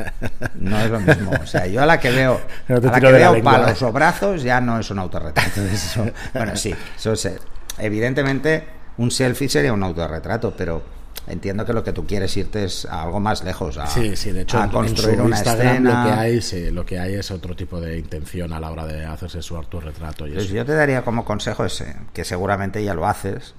no 0.55 0.79
es 0.79 0.89
lo 0.89 0.99
mismo. 0.99 1.33
O 1.39 1.45
sea, 1.45 1.67
yo 1.67 1.83
a 1.83 1.85
la 1.85 1.99
que 1.99 2.09
veo, 2.09 2.41
no 2.69 2.77
a 2.77 2.79
la 2.79 2.99
que 2.99 3.11
veo 3.11 3.35
la 3.35 3.43
palos 3.43 3.83
o 3.83 3.91
brazos 3.91 4.41
ya 4.41 4.59
no 4.59 4.79
es 4.79 4.89
un 4.89 4.97
autorretrato. 4.97 5.61
Eso, 5.61 6.07
bueno, 6.33 6.55
sí, 6.55 6.73
eso 6.97 7.13
es, 7.13 7.29
evidentemente 7.77 8.67
un 8.97 9.11
selfie 9.11 9.47
sería 9.47 9.71
un 9.73 9.83
autorretrato, 9.83 10.55
pero 10.57 11.00
entiendo 11.27 11.65
que 11.65 11.73
lo 11.73 11.83
que 11.83 11.93
tú 11.93 12.05
quieres 12.05 12.35
irte 12.37 12.63
es 12.63 12.85
a 12.85 13.03
algo 13.03 13.19
más 13.19 13.43
lejos, 13.43 13.77
a, 13.77 13.87
sí, 13.87 14.15
sí, 14.15 14.31
de 14.31 14.41
hecho, 14.41 14.57
a 14.57 14.61
en- 14.61 14.65
en 14.67 14.71
construir 14.71 15.17
su 15.17 15.23
una 15.23 15.35
Instagram 15.37 15.67
escena. 15.67 16.03
Lo 16.05 16.09
que, 16.09 16.19
hay, 16.19 16.41
sí, 16.41 16.71
lo 16.71 16.85
que 16.85 16.99
hay 16.99 17.13
es 17.15 17.31
otro 17.31 17.55
tipo 17.55 17.79
de 17.79 17.97
intención 17.99 18.51
a 18.53 18.59
la 18.59 18.71
hora 18.71 18.85
de 18.85 19.05
hacerse 19.05 19.41
su 19.41 19.55
autorretrato. 19.55 20.27
Y 20.27 20.31
Pues 20.33 20.45
eso. 20.45 20.55
yo 20.55 20.65
te 20.65 20.73
daría 20.73 21.03
como 21.03 21.23
consejo 21.25 21.63
ese, 21.65 21.95
que 22.13 22.23
seguramente 22.25 22.83
ya 22.83 22.93
lo 22.93 23.05
haces, 23.07 23.53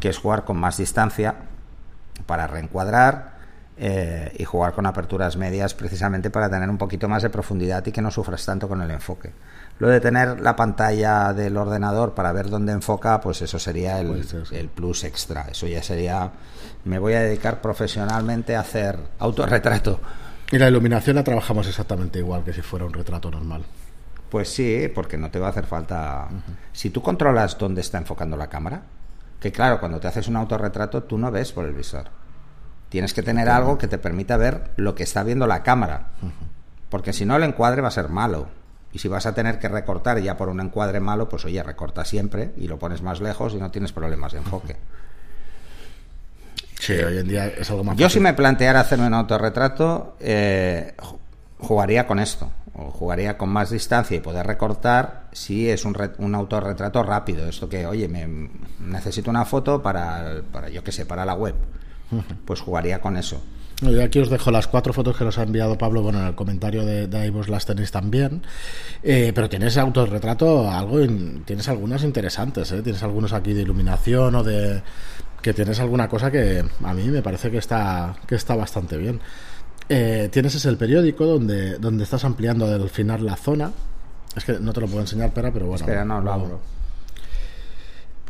que 0.00 0.08
es 0.10 0.18
jugar 0.18 0.44
con 0.44 0.58
más 0.58 0.76
distancia 0.76 1.34
para 2.26 2.46
reencuadrar 2.46 3.38
eh, 3.80 4.34
y 4.36 4.44
jugar 4.44 4.72
con 4.72 4.86
aperturas 4.86 5.36
medias 5.36 5.72
precisamente 5.72 6.30
para 6.30 6.50
tener 6.50 6.68
un 6.68 6.78
poquito 6.78 7.08
más 7.08 7.22
de 7.22 7.30
profundidad 7.30 7.86
y 7.86 7.92
que 7.92 8.02
no 8.02 8.10
sufras 8.10 8.44
tanto 8.44 8.66
con 8.68 8.82
el 8.82 8.90
enfoque. 8.90 9.30
Lo 9.78 9.88
de 9.88 10.00
tener 10.00 10.40
la 10.40 10.56
pantalla 10.56 11.32
del 11.32 11.56
ordenador 11.56 12.14
para 12.14 12.32
ver 12.32 12.50
dónde 12.50 12.72
enfoca, 12.72 13.20
pues 13.20 13.42
eso 13.42 13.58
sería 13.58 14.00
el, 14.00 14.70
plus 14.74 15.04
extra. 15.04 15.42
Eso 15.42 15.68
ya 15.68 15.82
sería, 15.82 16.32
me 16.84 16.98
voy 16.98 17.12
a 17.14 17.20
dedicar 17.20 17.60
profesionalmente 17.60 18.56
a 18.56 18.60
hacer 18.60 18.98
autorretrato. 19.20 20.00
Y 20.50 20.58
la 20.58 20.68
iluminación 20.68 21.16
la 21.16 21.22
trabajamos 21.22 21.68
exactamente 21.68 22.18
igual 22.18 22.42
que 22.42 22.52
si 22.52 22.62
fuera 22.62 22.86
un 22.86 22.92
retrato 22.92 23.30
normal. 23.30 23.64
Pues 24.28 24.48
sí, 24.48 24.90
porque 24.92 25.16
no 25.16 25.30
te 25.30 25.38
va 25.38 25.46
a 25.46 25.50
hacer 25.50 25.66
falta. 25.66 26.28
Si 26.72 26.90
tú 26.90 27.00
controlas 27.00 27.56
dónde 27.56 27.80
está 27.80 27.98
enfocando 27.98 28.36
la 28.36 28.48
cámara, 28.48 28.82
que 29.40 29.52
claro, 29.52 29.78
cuando 29.78 30.00
te 30.00 30.08
haces 30.08 30.26
un 30.26 30.36
autorretrato 30.36 31.04
tú 31.04 31.18
no 31.18 31.30
ves 31.30 31.52
por 31.52 31.64
el 31.64 31.72
visor. 31.72 32.06
Tienes 32.88 33.14
que 33.14 33.22
tener 33.22 33.48
algo 33.48 33.78
que 33.78 33.86
te 33.86 33.98
permita 33.98 34.36
ver 34.36 34.72
lo 34.76 34.94
que 34.94 35.04
está 35.04 35.22
viendo 35.22 35.46
la 35.46 35.62
cámara. 35.62 36.08
Porque 36.88 37.12
si 37.12 37.24
no, 37.24 37.36
el 37.36 37.44
encuadre 37.44 37.82
va 37.82 37.88
a 37.88 37.92
ser 37.92 38.08
malo. 38.08 38.48
Y 38.92 38.98
si 39.00 39.08
vas 39.08 39.26
a 39.26 39.34
tener 39.34 39.58
que 39.58 39.68
recortar 39.68 40.18
ya 40.20 40.36
por 40.36 40.48
un 40.48 40.60
encuadre 40.60 40.98
malo, 41.00 41.28
pues 41.28 41.44
oye, 41.44 41.62
recorta 41.62 42.04
siempre 42.04 42.52
y 42.56 42.68
lo 42.68 42.78
pones 42.78 43.02
más 43.02 43.20
lejos 43.20 43.52
y 43.54 43.56
no 43.58 43.70
tienes 43.70 43.92
problemas 43.92 44.32
de 44.32 44.38
enfoque. 44.38 44.76
Sí, 46.80 46.92
hoy 46.94 47.18
en 47.18 47.28
día 47.28 47.46
es 47.48 47.68
algo 47.70 47.84
más 47.84 47.96
Yo 47.96 48.06
fácil. 48.06 48.20
si 48.20 48.22
me 48.22 48.34
planteara 48.34 48.80
hacerme 48.80 49.06
un 49.06 49.14
autorretrato, 49.14 50.16
eh, 50.20 50.94
ju- 50.98 51.18
jugaría 51.58 52.06
con 52.06 52.18
esto. 52.18 52.50
O 52.80 52.92
jugaría 52.92 53.36
con 53.36 53.48
más 53.48 53.70
distancia 53.70 54.16
y 54.16 54.20
poder 54.20 54.46
recortar 54.46 55.24
si 55.32 55.68
es 55.68 55.84
un, 55.84 55.94
re- 55.94 56.12
un 56.18 56.34
autorretrato 56.36 57.02
rápido. 57.02 57.48
Esto 57.48 57.68
que, 57.68 57.84
oye, 57.86 58.06
me, 58.06 58.48
necesito 58.78 59.28
una 59.30 59.44
foto 59.44 59.82
para, 59.82 60.42
para, 60.52 60.68
yo 60.68 60.84
qué 60.84 60.92
sé, 60.92 61.04
para 61.04 61.24
la 61.24 61.34
web. 61.34 61.56
Pues 62.44 62.60
jugaría 62.60 63.00
con 63.00 63.16
eso. 63.16 63.40
Yo 63.80 64.02
aquí 64.02 64.18
os 64.18 64.28
dejo 64.28 64.50
las 64.50 64.66
cuatro 64.66 64.92
fotos 64.92 65.16
que 65.16 65.24
nos 65.24 65.38
ha 65.38 65.44
enviado 65.44 65.78
Pablo. 65.78 66.02
Bueno, 66.02 66.20
en 66.20 66.26
el 66.26 66.34
comentario 66.34 66.84
de, 66.84 67.06
de 67.06 67.26
iVoox 67.26 67.48
las 67.48 67.64
tenéis 67.64 67.92
también. 67.92 68.42
Eh, 69.04 69.30
pero 69.34 69.48
tienes 69.48 69.76
autorretrato, 69.76 70.68
algo 70.70 71.00
in- 71.02 71.44
tienes 71.44 71.68
algunas 71.68 72.02
interesantes, 72.02 72.72
¿eh? 72.72 72.82
Tienes 72.82 73.02
algunos 73.04 73.32
aquí 73.32 73.52
de 73.52 73.62
iluminación 73.62 74.34
o 74.34 74.42
de. 74.42 74.82
que 75.42 75.54
tienes 75.54 75.78
alguna 75.78 76.08
cosa 76.08 76.30
que 76.32 76.64
a 76.82 76.94
mí 76.94 77.04
me 77.04 77.22
parece 77.22 77.50
que 77.52 77.58
está, 77.58 78.16
que 78.26 78.34
está 78.34 78.56
bastante 78.56 78.96
bien. 78.96 79.20
Eh, 79.88 80.28
tienes 80.32 80.54
ese 80.56 80.68
el 80.70 80.76
periódico 80.76 81.24
donde, 81.24 81.78
donde 81.78 82.02
estás 82.02 82.24
ampliando 82.24 82.66
al 82.66 82.90
final 82.90 83.24
la 83.24 83.36
zona. 83.36 83.70
Es 84.34 84.44
que 84.44 84.54
no 84.58 84.72
te 84.72 84.80
lo 84.80 84.86
puedo 84.88 85.00
enseñar, 85.02 85.32
Pera, 85.32 85.52
pero 85.52 85.66
bueno. 85.66 85.80
Espera, 85.80 86.04
no, 86.04 86.20
lo 86.20 86.32
abro. 86.32 86.60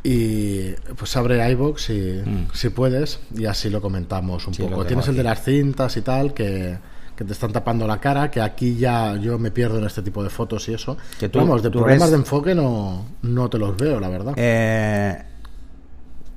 Y 0.02 0.71
pues 0.97 1.17
abre 1.17 1.50
iBox 1.52 1.83
si, 1.83 2.23
Mm. 2.25 2.49
si 2.55 2.69
puedes 2.71 3.21
y 3.35 3.47
así 3.47 3.69
lo 3.69 3.81
comentamos 3.81 4.47
un 4.47 4.55
Sí, 4.55 4.62
poco. 4.62 4.85
Tienes 4.85 5.09
el 5.09 5.17
de 5.17 5.23
las 5.25 5.43
cintas 5.43 5.97
y 5.97 6.02
tal 6.02 6.33
que, 6.33 6.78
que 7.17 7.25
te 7.25 7.33
están 7.33 7.52
tapando 7.52 7.87
la 7.87 7.99
cara, 7.99 8.31
que 8.31 8.40
aquí 8.40 8.76
ya 8.76 9.17
yo 9.17 9.38
me 9.38 9.50
pierdo 9.50 9.78
en 9.78 9.85
este 9.87 10.02
tipo 10.02 10.23
de 10.23 10.31
fotos 10.31 10.69
y 10.69 10.75
eso. 10.75 10.97
Que 11.19 11.28
tú- 11.28 11.40
Vamos, 11.40 11.62
de 11.62 11.71
tú 11.71 11.78
problemas 11.81 12.05
ves- 12.09 12.11
de 12.12 12.17
enfoque 12.17 12.55
no, 12.55 13.07
no 13.23 13.50
te 13.50 13.59
los 13.59 13.76
veo, 13.76 13.99
la 14.00 14.09
verdad. 14.09 14.35
Eh, 14.37 15.25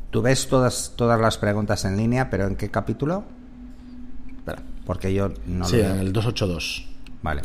Tú 0.10 0.22
ves 0.22 0.48
todas, 0.50 0.91
todas 0.98 1.22
las 1.22 1.38
preguntas 1.38 1.86
en 1.86 1.96
línea, 1.96 2.30
pero 2.30 2.46
¿en 2.46 2.58
qué 2.58 2.70
capítulo? 2.70 3.24
Espera. 4.38 4.62
Porque 4.86 5.13
yo 5.13 5.32
no 5.46 5.63
sí, 5.65 5.77
lo 5.77 5.84
en 5.84 5.94
veo. 5.94 6.01
el 6.01 6.12
282. 6.13 6.86
Vale, 7.22 7.44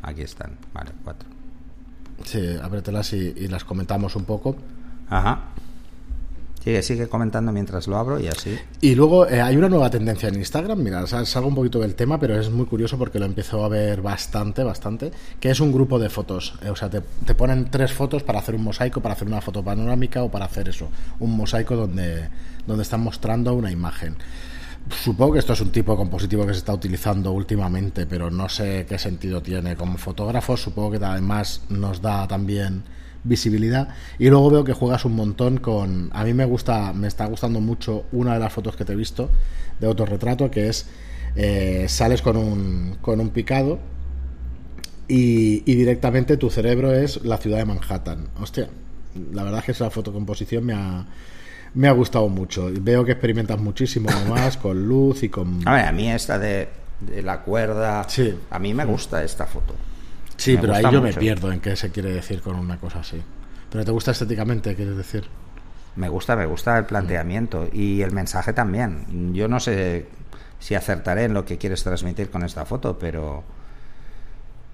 aquí 0.00 0.22
están. 0.22 0.52
Vale, 0.72 0.92
cuatro. 1.04 1.28
Sí, 2.24 2.40
ábretelas 2.62 3.12
y, 3.12 3.34
y 3.36 3.48
las 3.48 3.64
comentamos 3.64 4.16
un 4.16 4.24
poco. 4.24 4.56
Ajá. 5.10 5.40
Sigue, 6.62 6.82
sigue 6.82 7.08
comentando 7.08 7.52
mientras 7.52 7.86
lo 7.86 7.96
abro 7.96 8.18
y 8.20 8.26
así. 8.26 8.58
Y 8.80 8.94
luego 8.96 9.26
eh, 9.28 9.40
hay 9.40 9.56
una 9.56 9.68
nueva 9.68 9.88
tendencia 9.90 10.28
en 10.28 10.34
Instagram, 10.34 10.78
mira, 10.82 11.06
sal- 11.06 11.26
salgo 11.26 11.48
un 11.48 11.54
poquito 11.54 11.78
del 11.78 11.94
tema, 11.94 12.18
pero 12.18 12.38
es 12.38 12.50
muy 12.50 12.66
curioso 12.66 12.98
porque 12.98 13.18
lo 13.20 13.24
empezó 13.26 13.64
a 13.64 13.68
ver 13.68 14.02
bastante, 14.02 14.64
bastante, 14.64 15.12
que 15.40 15.50
es 15.50 15.60
un 15.60 15.72
grupo 15.72 15.98
de 15.98 16.10
fotos. 16.10 16.58
Eh, 16.62 16.68
o 16.70 16.76
sea, 16.76 16.90
te, 16.90 17.00
te 17.24 17.34
ponen 17.34 17.70
tres 17.70 17.92
fotos 17.92 18.22
para 18.24 18.40
hacer 18.40 18.56
un 18.56 18.64
mosaico, 18.64 19.00
para 19.00 19.14
hacer 19.14 19.28
una 19.28 19.40
foto 19.40 19.62
panorámica 19.62 20.22
o 20.24 20.30
para 20.30 20.46
hacer 20.46 20.68
eso, 20.68 20.88
un 21.20 21.36
mosaico 21.36 21.76
donde, 21.76 22.28
donde 22.66 22.82
están 22.82 23.00
mostrando 23.00 23.54
una 23.54 23.70
imagen. 23.70 24.16
Supongo 25.04 25.34
que 25.34 25.38
esto 25.38 25.52
es 25.52 25.60
un 25.60 25.70
tipo 25.70 25.92
de 25.92 25.98
compositivo 25.98 26.44
que 26.44 26.52
se 26.52 26.58
está 26.58 26.72
utilizando 26.74 27.30
últimamente, 27.32 28.04
pero 28.04 28.30
no 28.30 28.48
sé 28.48 28.84
qué 28.88 28.98
sentido 28.98 29.40
tiene. 29.42 29.76
Como 29.76 29.96
fotógrafos, 29.96 30.60
supongo 30.62 30.90
que 30.98 31.04
además 31.04 31.62
nos 31.68 32.02
da 32.02 32.26
también 32.26 32.82
visibilidad. 33.24 33.88
Y 34.18 34.28
luego 34.28 34.50
veo 34.50 34.64
que 34.64 34.72
juegas 34.72 35.04
un 35.04 35.14
montón 35.14 35.58
con. 35.58 36.10
A 36.12 36.24
mí 36.24 36.34
me 36.34 36.44
gusta, 36.44 36.92
me 36.92 37.08
está 37.08 37.26
gustando 37.26 37.60
mucho 37.60 38.04
una 38.12 38.34
de 38.34 38.40
las 38.40 38.52
fotos 38.52 38.76
que 38.76 38.84
te 38.84 38.92
he 38.92 38.96
visto 38.96 39.30
de 39.80 39.86
autorretrato, 39.86 40.50
que 40.50 40.68
es 40.68 40.86
eh, 41.36 41.86
sales 41.88 42.22
con 42.22 42.36
un, 42.36 42.96
con 43.00 43.20
un 43.20 43.30
picado 43.30 43.78
y, 45.08 45.62
y 45.70 45.74
directamente 45.74 46.36
tu 46.36 46.50
cerebro 46.50 46.92
es 46.94 47.24
la 47.24 47.38
ciudad 47.38 47.58
de 47.58 47.64
Manhattan. 47.64 48.28
Hostia, 48.40 48.68
la 49.32 49.42
verdad 49.42 49.60
es 49.60 49.66
que 49.66 49.72
esa 49.72 49.90
fotocomposición 49.90 50.64
me 50.64 50.74
ha, 50.74 51.06
me 51.74 51.88
ha 51.88 51.92
gustado 51.92 52.28
mucho. 52.28 52.70
Veo 52.80 53.04
que 53.04 53.12
experimentas 53.12 53.58
muchísimo 53.58 54.10
más 54.28 54.56
con 54.56 54.86
luz 54.86 55.22
y 55.22 55.28
con... 55.30 55.66
A 55.66 55.74
ver, 55.74 55.84
a 55.86 55.92
mí 55.92 56.10
esta 56.10 56.38
de, 56.38 56.68
de 57.00 57.22
la 57.22 57.40
cuerda. 57.40 58.04
Sí. 58.08 58.34
A 58.50 58.58
mí 58.58 58.74
me 58.74 58.84
gusta 58.84 59.24
esta 59.24 59.46
foto. 59.46 59.74
Sí, 60.38 60.54
me 60.54 60.60
pero 60.60 60.74
ahí 60.74 60.84
yo 60.90 61.02
me 61.02 61.12
pierdo 61.12 61.52
en 61.52 61.60
qué 61.60 61.76
se 61.76 61.90
quiere 61.90 62.12
decir 62.12 62.40
con 62.40 62.56
una 62.56 62.78
cosa 62.78 63.00
así. 63.00 63.20
Pero 63.70 63.84
te 63.84 63.90
gusta 63.90 64.12
estéticamente, 64.12 64.74
quieres 64.74 64.96
decir. 64.96 65.28
Me 65.96 66.08
gusta, 66.08 66.36
me 66.36 66.46
gusta 66.46 66.78
el 66.78 66.86
planteamiento 66.86 67.68
y 67.72 68.02
el 68.02 68.12
mensaje 68.12 68.52
también. 68.52 69.34
Yo 69.34 69.48
no 69.48 69.58
sé 69.58 70.06
si 70.60 70.76
acertaré 70.76 71.24
en 71.24 71.34
lo 71.34 71.44
que 71.44 71.58
quieres 71.58 71.82
transmitir 71.82 72.30
con 72.30 72.44
esta 72.44 72.64
foto, 72.64 72.98
pero 72.98 73.42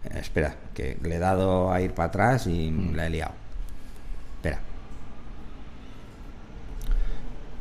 eh, 0.04 0.18
espera, 0.21 0.54
que 0.75 0.99
le 1.02 1.16
he 1.16 1.18
dado 1.18 1.73
a 1.73 1.80
ir 1.80 1.94
para 1.94 2.09
atrás 2.09 2.47
y 2.47 2.71
la 2.71 3.06
he 3.06 3.11
liado. 3.11 3.33
Espera. 4.37 4.61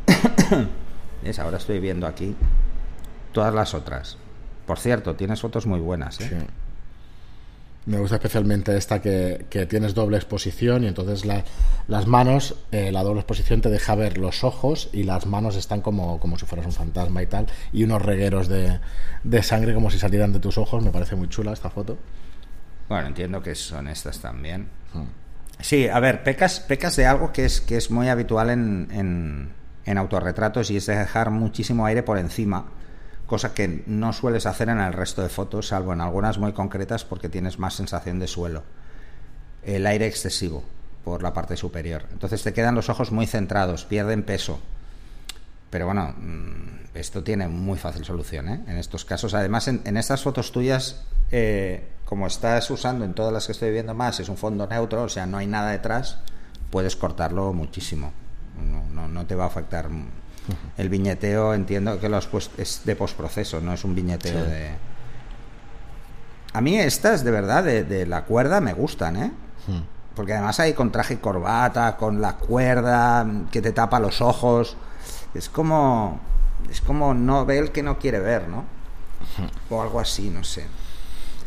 ¿Ves? 1.24 1.40
Ahora 1.40 1.58
estoy 1.58 1.80
viendo 1.80 2.06
aquí 2.06 2.36
todas 3.32 3.54
las 3.54 3.74
otras. 3.74 4.18
Por 4.68 4.78
cierto, 4.78 5.16
tienes 5.16 5.40
fotos 5.40 5.66
muy 5.66 5.80
buenas. 5.80 6.20
¿eh? 6.20 6.28
Sí. 6.30 6.36
Me 7.86 8.00
gusta 8.00 8.16
especialmente 8.16 8.78
esta 8.78 9.02
que, 9.02 9.46
que 9.50 9.66
tienes 9.66 9.94
doble 9.94 10.16
exposición 10.18 10.86
y 10.86 10.88
entonces 10.88 11.26
la- 11.26 11.44
las 11.88 12.08
manos, 12.08 12.56
eh, 12.72 12.92
la 12.94 13.04
doble 13.04 13.20
exposición 13.20 13.60
te 13.60 13.70
deja 13.70 13.94
ver 13.96 14.18
los 14.18 14.46
ojos 14.46 14.90
y 14.94 15.04
las 15.04 15.26
manos 15.26 15.58
están 15.58 15.82
como, 15.82 16.18
como 16.20 16.38
si 16.40 16.46
fueras 16.46 16.66
un 16.66 16.72
fantasma 16.72 17.22
y 17.22 17.26
tal, 17.28 17.48
y 17.74 17.84
unos 17.84 18.02
regueros 18.02 18.48
de, 18.48 18.80
de 19.26 19.44
sangre 19.44 19.74
como 19.74 19.90
si 19.92 20.00
salieran 20.00 20.32
de 20.32 20.40
tus 20.40 20.58
ojos. 20.58 20.82
Me 20.82 20.92
parece 20.92 21.16
muy 21.18 21.28
chula 21.28 21.52
esta 21.52 21.70
foto. 21.70 21.98
Bueno, 22.88 23.08
entiendo 23.08 23.42
que 23.42 23.54
son 23.54 23.88
estas 23.90 24.20
también. 24.20 24.68
Sí, 25.60 25.88
a 25.88 26.00
ver, 26.00 26.24
pecas, 26.24 26.62
pecas 26.62 26.96
de 26.96 27.06
algo 27.06 27.32
que 27.34 27.46
es, 27.46 27.60
que 27.62 27.76
es 27.78 27.92
muy 27.92 28.08
habitual 28.08 28.50
en, 28.50 28.88
en, 28.92 29.50
en 29.86 29.98
autorretratos 29.98 30.72
y 30.72 30.78
es 30.78 30.86
dejar 30.86 31.32
muchísimo 31.32 31.86
aire 31.86 32.04
por 32.04 32.18
encima, 32.18 32.66
cosa 33.34 33.56
que 33.56 33.82
no 33.88 34.14
sueles 34.14 34.46
hacer 34.46 34.70
en 34.70 34.80
el 34.80 34.94
resto 34.94 35.24
de 35.24 35.28
fotos, 35.28 35.70
salvo 35.70 35.92
en 35.92 36.02
algunas 36.02 36.38
muy 36.38 36.54
concretas 36.54 37.04
porque 37.04 37.30
tienes 37.30 37.58
más 37.58 37.74
sensación 37.74 38.20
de 38.20 38.28
suelo. 38.28 38.62
El 39.64 39.88
aire 39.88 40.06
excesivo 40.06 40.64
por 41.04 41.24
la 41.24 41.34
parte 41.34 41.58
superior. 41.58 42.06
Entonces 42.12 42.44
te 42.44 42.54
quedan 42.54 42.76
los 42.76 42.90
ojos 42.90 43.12
muy 43.12 43.26
centrados, 43.26 43.86
pierden 43.86 44.22
peso. 44.22 44.60
Pero 45.72 45.88
bueno, 45.88 46.14
mm, 46.16 46.94
esto 46.94 47.24
tiene 47.24 47.48
muy 47.48 47.80
fácil 47.80 48.06
solución 48.06 48.50
¿eh? 48.50 48.62
en 48.68 48.78
estos 48.78 49.04
casos. 49.04 49.34
Además, 49.34 49.68
en, 49.68 49.82
en 49.84 49.98
estas 49.98 50.22
fotos 50.22 50.52
tuyas, 50.52 51.02
eh, 51.32 51.88
como 52.06 52.28
estás 52.28 52.70
usando 52.70 53.04
en 53.04 53.16
todas 53.16 53.34
las 53.34 53.48
que 53.48 53.54
estoy 53.54 53.72
viendo 53.72 53.96
más, 53.96 54.20
es 54.20 54.30
un 54.30 54.38
fondo 54.38 54.68
neutro, 54.68 55.02
o 55.02 55.10
sea, 55.10 55.26
no 55.26 55.40
hay 55.40 55.48
nada 55.48 55.72
detrás, 55.72 56.20
puedes 56.70 56.96
cortarlo 56.96 57.52
muchísimo. 57.52 58.14
No, 58.64 58.84
no, 58.94 59.08
no 59.08 59.26
te 59.26 59.34
va 59.34 59.46
a 59.46 59.48
afectar. 59.48 59.90
El 60.78 60.90
viñeteo, 60.90 61.54
entiendo 61.54 62.00
que 62.00 62.10
lo 62.10 62.18
has 62.18 62.28
puesto, 62.28 62.62
es 62.62 62.82
de 62.86 62.96
postproceso, 62.96 63.62
no 63.62 63.74
es 63.74 63.84
un 63.84 63.96
viñeteo 63.96 64.44
Sí. 64.44 64.52
de. 64.52 64.72
A 66.54 66.62
mí 66.62 66.78
estas, 66.78 67.24
de 67.24 67.32
verdad, 67.32 67.64
de, 67.64 67.84
de 67.84 68.06
la 68.06 68.26
cuerda 68.26 68.62
me 68.62 68.74
gustan, 68.74 69.16
¿eh? 69.16 69.32
Porque 70.16 70.34
además 70.34 70.60
hay 70.60 70.74
con 70.74 70.92
traje 70.92 71.16
y 71.16 71.18
corbata, 71.18 71.98
con 71.98 72.22
la 72.22 72.36
cuerda 72.36 73.26
que 73.52 73.62
te 73.62 73.72
tapa 73.72 74.00
los 74.00 74.22
ojos. 74.22 74.78
Es 75.34 75.50
como. 75.50 76.20
Es 76.70 76.82
como 76.82 77.14
no 77.14 77.46
ve 77.46 77.58
el 77.58 77.72
que 77.72 77.82
no 77.84 77.98
quiere 77.98 78.20
ver, 78.20 78.48
¿no? 78.48 78.66
O 79.70 79.82
algo 79.82 80.00
así, 80.00 80.30
no 80.30 80.44
sé. 80.44 80.66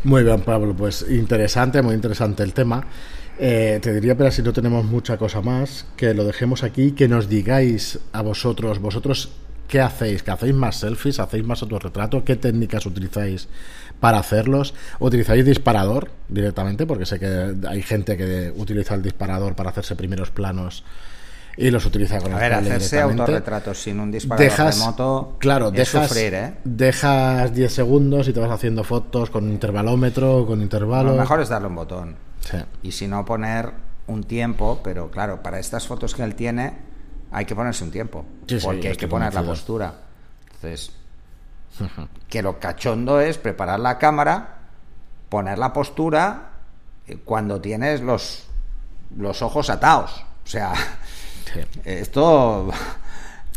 Muy 0.04 0.24
bien, 0.24 0.40
Pablo, 0.42 0.74
pues 0.74 1.04
interesante, 1.08 1.80
muy 1.82 1.94
interesante 1.94 2.42
el 2.42 2.52
tema. 2.52 2.84
Eh, 3.38 3.78
te 3.82 3.92
diría, 3.92 4.16
pero 4.16 4.30
si 4.30 4.42
no 4.42 4.52
tenemos 4.52 4.84
mucha 4.84 5.18
cosa 5.18 5.42
más, 5.42 5.86
que 5.96 6.14
lo 6.14 6.24
dejemos 6.24 6.62
aquí, 6.62 6.92
que 6.92 7.08
nos 7.08 7.28
digáis 7.28 7.98
a 8.12 8.22
vosotros, 8.22 8.78
vosotros 8.78 9.30
¿qué 9.68 9.80
hacéis? 9.80 10.22
¿Que 10.22 10.30
hacéis 10.30 10.54
más 10.54 10.76
selfies? 10.76 11.20
¿Hacéis 11.20 11.44
más 11.44 11.62
autorretrato? 11.62 12.24
¿Qué 12.24 12.36
técnicas 12.36 12.86
utilizáis 12.86 13.48
para 14.00 14.18
hacerlos? 14.18 14.74
¿Utilizáis 14.98 15.44
disparador 15.44 16.10
directamente? 16.28 16.86
Porque 16.86 17.06
sé 17.06 17.18
que 17.18 17.54
hay 17.68 17.82
gente 17.82 18.16
que 18.16 18.52
utiliza 18.56 18.94
el 18.94 19.02
disparador 19.02 19.54
para 19.54 19.70
hacerse 19.70 19.96
primeros 19.96 20.30
planos 20.30 20.84
y 21.58 21.70
los 21.70 21.86
utiliza 21.86 22.18
con 22.20 22.32
A 22.32 22.36
el 22.36 22.40
ver, 22.40 22.54
hacerse 22.54 23.00
autorretratos 23.00 23.78
sin 23.78 23.98
un 23.98 24.10
disparador 24.10 24.50
Dejas, 24.50 24.78
remoto 24.78 25.36
claro, 25.38 25.70
dejas, 25.70 26.08
sufrir, 26.08 26.34
¿eh? 26.34 26.54
dejas 26.64 27.54
10 27.54 27.72
segundos 27.72 28.28
y 28.28 28.34
te 28.34 28.40
vas 28.40 28.50
haciendo 28.50 28.84
fotos 28.84 29.30
con 29.30 29.50
intervalómetro, 29.50 30.44
con 30.46 30.60
intervalo. 30.60 31.12
Lo 31.12 31.20
mejor 31.20 31.40
es 31.40 31.48
darle 31.48 31.68
un 31.68 31.74
botón. 31.76 32.25
Sí. 32.50 32.58
Y 32.82 32.92
si 32.92 33.08
no, 33.08 33.24
poner 33.24 33.72
un 34.06 34.22
tiempo, 34.24 34.80
pero 34.84 35.10
claro, 35.10 35.42
para 35.42 35.58
estas 35.58 35.86
fotos 35.86 36.14
que 36.14 36.22
él 36.22 36.34
tiene 36.34 36.78
hay 37.32 37.44
que 37.44 37.54
ponerse 37.56 37.82
un 37.84 37.90
tiempo. 37.90 38.24
Sí, 38.46 38.60
sí, 38.60 38.66
porque 38.66 38.88
hay 38.88 38.96
que 38.96 39.08
poner 39.08 39.34
la 39.34 39.42
postura. 39.42 39.94
Entonces, 40.54 40.92
que 42.28 42.42
lo 42.42 42.58
cachondo 42.58 43.20
es 43.20 43.36
preparar 43.38 43.80
la 43.80 43.98
cámara, 43.98 44.58
poner 45.28 45.58
la 45.58 45.72
postura 45.72 46.50
eh, 47.06 47.18
cuando 47.24 47.60
tienes 47.60 48.00
los, 48.00 48.44
los 49.16 49.42
ojos 49.42 49.68
atados. 49.70 50.24
O 50.44 50.48
sea, 50.48 50.72
esto 51.84 52.70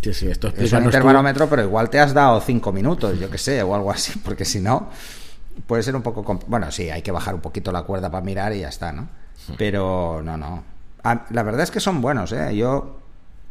Sí, 0.02 0.14
sí, 0.14 0.28
esto 0.30 0.48
es 0.56 0.72
un 0.72 0.80
tú. 0.80 0.86
intervarómetro, 0.86 1.50
pero 1.50 1.62
igual 1.64 1.90
te 1.90 2.00
has 2.00 2.14
dado 2.14 2.40
cinco 2.42 2.72
minutos, 2.72 3.20
yo 3.20 3.30
que 3.30 3.38
sé, 3.38 3.62
o 3.64 3.76
algo 3.76 3.92
así, 3.92 4.18
porque 4.24 4.46
si 4.46 4.62
no, 4.62 4.90
puede 5.68 5.84
ser 5.84 5.96
un 5.96 6.02
poco... 6.02 6.40
Bueno, 6.48 6.72
sí, 6.72 6.90
hay 6.90 7.02
que 7.02 7.12
bajar 7.12 7.36
un 7.36 7.42
poquito 7.42 7.72
la 7.72 7.84
cuerda 7.84 8.10
para 8.12 8.24
mirar 8.26 8.54
y 8.54 8.60
ya 8.62 8.70
está, 8.70 8.92
¿no? 8.92 9.08
Pero 9.58 10.22
no, 10.24 10.38
no. 10.38 10.64
Ah, 11.04 11.26
La 11.30 11.44
verdad 11.44 11.62
es 11.64 11.72
que 11.72 11.80
son 11.80 12.02
buenos, 12.02 12.32
¿eh? 12.32 12.56
Yo, 12.56 13.00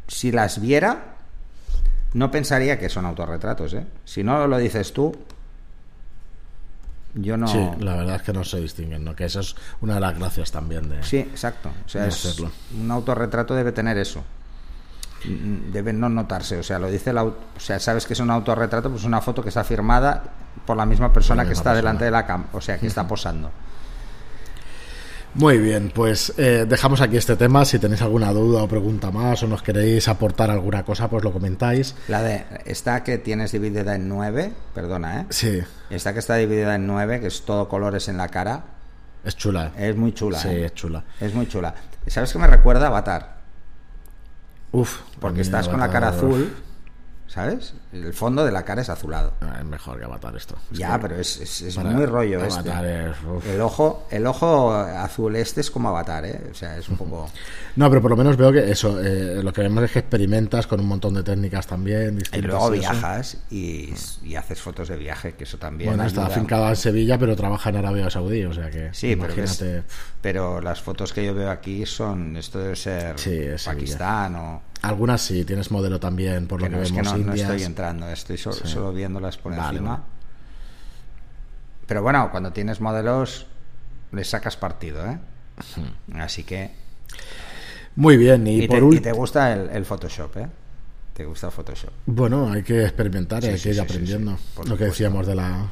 si 0.06 0.30
las 0.32 0.60
viera, 0.60 1.16
no 2.14 2.30
pensaría 2.30 2.78
que 2.78 2.88
son 2.88 3.06
autorretratos, 3.06 3.74
¿eh? 3.74 3.86
Si 4.04 4.22
no 4.22 4.46
lo 4.46 4.58
dices 4.58 4.92
tú, 4.92 5.16
yo 7.14 7.36
no... 7.36 7.46
Sí, 7.48 7.58
la 7.80 7.96
verdad 7.96 8.16
es 8.16 8.22
que 8.22 8.32
no 8.32 8.44
se 8.44 8.60
distinguen, 8.60 9.04
¿no? 9.04 9.16
Que 9.16 9.24
eso 9.24 9.40
es 9.40 9.56
una 9.80 9.94
de 9.94 10.00
las 10.00 10.18
gracias 10.18 10.52
también 10.52 10.88
de... 10.88 11.02
Sí, 11.02 11.18
exacto. 11.18 11.70
O 11.84 11.88
sea, 11.88 12.06
es- 12.06 12.38
un 12.78 12.90
autorretrato 12.90 13.54
debe 13.54 13.72
tener 13.72 13.96
eso. 13.98 14.22
Mm, 15.24 15.72
Debe 15.72 15.92
no 15.92 16.08
notarse. 16.08 16.58
O 16.58 16.62
sea, 16.62 16.78
lo 16.78 16.90
dice 16.90 17.10
el 17.10 17.18
O 17.18 17.34
sea, 17.58 17.78
sabes 17.78 18.06
que 18.06 18.12
es 18.12 18.20
un 18.20 18.30
autorretrato, 18.30 18.90
pues 18.90 19.04
una 19.04 19.20
foto 19.20 19.42
que 19.42 19.48
está 19.48 19.64
firmada 19.64 20.22
por 20.66 20.76
la 20.76 20.86
misma 20.86 21.12
persona 21.12 21.44
que 21.44 21.52
está 21.52 21.64
persona. 21.64 21.76
delante 21.76 22.04
de 22.04 22.10
la 22.10 22.26
cámara. 22.26 22.50
O 22.52 22.60
sea, 22.60 22.78
que 22.78 22.86
está 22.86 23.06
posando. 23.06 23.50
Muy 25.34 25.58
bien, 25.58 25.92
pues 25.94 26.32
eh, 26.38 26.64
dejamos 26.68 27.00
aquí 27.00 27.16
este 27.16 27.36
tema. 27.36 27.64
Si 27.64 27.78
tenéis 27.78 28.02
alguna 28.02 28.32
duda 28.32 28.62
o 28.62 28.68
pregunta 28.68 29.10
más 29.10 29.42
o 29.42 29.46
nos 29.46 29.62
queréis 29.62 30.08
aportar 30.08 30.50
alguna 30.50 30.84
cosa, 30.84 31.08
pues 31.08 31.22
lo 31.22 31.32
comentáis. 31.32 31.94
La 32.08 32.22
de. 32.22 32.44
Esta 32.64 33.04
que 33.04 33.18
tienes 33.18 33.52
dividida 33.52 33.94
en 33.94 34.08
nueve, 34.08 34.52
perdona, 34.74 35.20
¿eh? 35.20 35.26
Sí, 35.28 35.60
Esta 35.90 36.12
que 36.12 36.18
está 36.18 36.36
dividida 36.36 36.74
en 36.74 36.86
nueve, 36.86 37.20
que 37.20 37.26
es 37.26 37.42
todo 37.42 37.68
colores 37.68 38.08
en 38.08 38.16
la 38.16 38.28
cara, 38.28 38.64
es 39.22 39.36
chula. 39.36 39.72
es 39.76 39.94
muy 39.96 40.12
chula. 40.12 40.38
Sí, 40.38 40.48
¿eh? 40.48 40.64
es 40.64 40.74
chula. 40.74 41.04
Es 41.20 41.34
muy 41.34 41.46
chula. 41.46 41.74
¿Sabes 42.06 42.32
qué 42.32 42.38
me 42.38 42.46
recuerda 42.46 42.86
a 42.86 42.88
Avatar? 42.88 43.37
Uf, 44.72 45.00
Porque 45.20 45.40
estás 45.40 45.68
con 45.68 45.80
la 45.80 45.90
cara 45.90 46.08
azul, 46.08 46.52
¿sabes? 47.28 47.74
El 47.92 48.12
fondo 48.14 48.44
de 48.44 48.50
la 48.50 48.64
cara 48.64 48.82
es 48.82 48.88
azulado. 48.88 49.34
ah, 49.42 49.58
Es 49.60 49.64
mejor 49.64 49.98
que 49.98 50.04
Avatar 50.04 50.34
esto. 50.36 50.56
Es 50.72 50.78
Ya, 50.78 50.94
que 50.96 51.02
pero 51.02 51.16
es, 51.20 51.40
es- 51.62 51.76
muy 51.78 52.04
rollo 52.06 52.42
este. 52.44 52.70
Avatar 52.70 52.84
es- 52.86 53.16
uf. 53.24 53.46
El 53.46 53.60
ojo, 53.60 54.06
el 54.10 54.26
ojo 54.26 54.72
azul 54.74 55.36
este 55.36 55.60
es 55.60 55.70
como 55.70 55.90
avatar, 55.90 56.24
¿eh? 56.24 56.40
O 56.50 56.54
sea, 56.54 56.76
es 56.76 56.88
un 56.88 56.96
poco... 56.96 57.30
No, 57.76 57.88
pero 57.88 58.02
por 58.02 58.10
lo 58.10 58.16
menos 58.16 58.36
veo 58.36 58.50
que 58.50 58.68
eso, 58.72 59.00
eh, 59.00 59.40
lo 59.40 59.52
que 59.52 59.60
vemos 59.60 59.84
es 59.84 59.92
que 59.92 60.00
experimentas 60.00 60.66
con 60.66 60.80
un 60.80 60.86
montón 60.86 61.14
de 61.14 61.22
técnicas 61.22 61.64
también. 61.68 62.18
Y 62.32 62.40
luego 62.40 62.74
y 62.74 62.80
viajas 62.80 63.36
y, 63.50 63.94
y 64.24 64.34
haces 64.34 64.60
fotos 64.60 64.88
de 64.88 64.96
viaje, 64.96 65.34
que 65.34 65.44
eso 65.44 65.58
también 65.58 65.90
Bueno, 65.90 66.02
está 66.04 66.22
ayuda. 66.22 66.34
afincada 66.34 66.70
en 66.70 66.76
Sevilla, 66.76 67.18
pero 67.18 67.36
trabaja 67.36 67.70
en 67.70 67.76
Arabia 67.76 68.10
Saudí, 68.10 68.44
o 68.44 68.52
sea 68.52 68.68
que 68.70 68.88
Sí, 68.92 69.12
imagínate. 69.12 69.84
pero 70.20 70.60
las 70.60 70.82
fotos 70.82 71.12
que 71.12 71.24
yo 71.24 71.34
veo 71.34 71.50
aquí 71.52 71.86
son... 71.86 72.36
Esto 72.36 72.58
debe 72.58 72.74
ser 72.74 73.16
Sí, 73.16 73.30
Sevilla. 73.30 73.58
Pakistán 73.64 74.34
o... 74.34 74.62
Algunas 74.82 75.20
sí, 75.22 75.44
tienes 75.44 75.70
modelo 75.70 75.98
también, 75.98 76.46
por 76.46 76.60
Que 76.60 76.66
lo 76.66 76.70
que 76.70 76.76
no, 76.76 76.82
es 76.82 76.88
que 76.92 76.96
vemos 76.98 77.12
no, 77.18 77.24
no 77.26 77.34
estoy 77.34 77.62
entrando, 77.62 78.08
estoy 78.08 78.38
so- 78.38 78.52
solo 78.52 78.92
viéndolas 78.92 79.36
por 79.36 79.52
Vale, 79.54 79.68
encima. 79.78 79.90
vale. 79.90 80.02
Pero 81.86 82.02
bueno, 82.02 82.30
cuando 82.30 82.52
tienes 82.52 82.80
modelos, 82.80 83.46
le 84.12 84.24
sacas 84.24 84.56
partido, 84.56 85.04
¿eh? 85.06 85.18
Así 86.14 86.44
que... 86.44 86.70
Muy 87.96 88.16
bien, 88.16 88.46
y, 88.46 88.62
Y, 88.64 88.68
por 88.68 88.94
y 88.94 89.00
te 89.00 89.12
gusta 89.12 89.52
el, 89.52 89.70
el 89.70 89.84
Photoshop, 89.84 90.36
¿eh? 90.36 90.46
Te 91.14 91.24
gusta 91.24 91.46
el 91.46 91.52
Photoshop. 91.52 91.90
Bueno, 92.06 92.52
hay 92.52 92.62
que 92.62 92.82
experimentar, 92.84 93.42
Sí, 93.42 93.48
hay 93.48 93.56
sí, 93.58 93.62
que 93.64 93.68
ir 93.70 93.74
sí, 93.76 93.80
aprendiendo. 93.80 94.36
sí, 94.36 94.44
sí, 94.62 94.68
lo 94.68 94.76
que 94.76 94.84
decíamos 94.84 95.26
de 95.26 95.34
la 95.34 95.68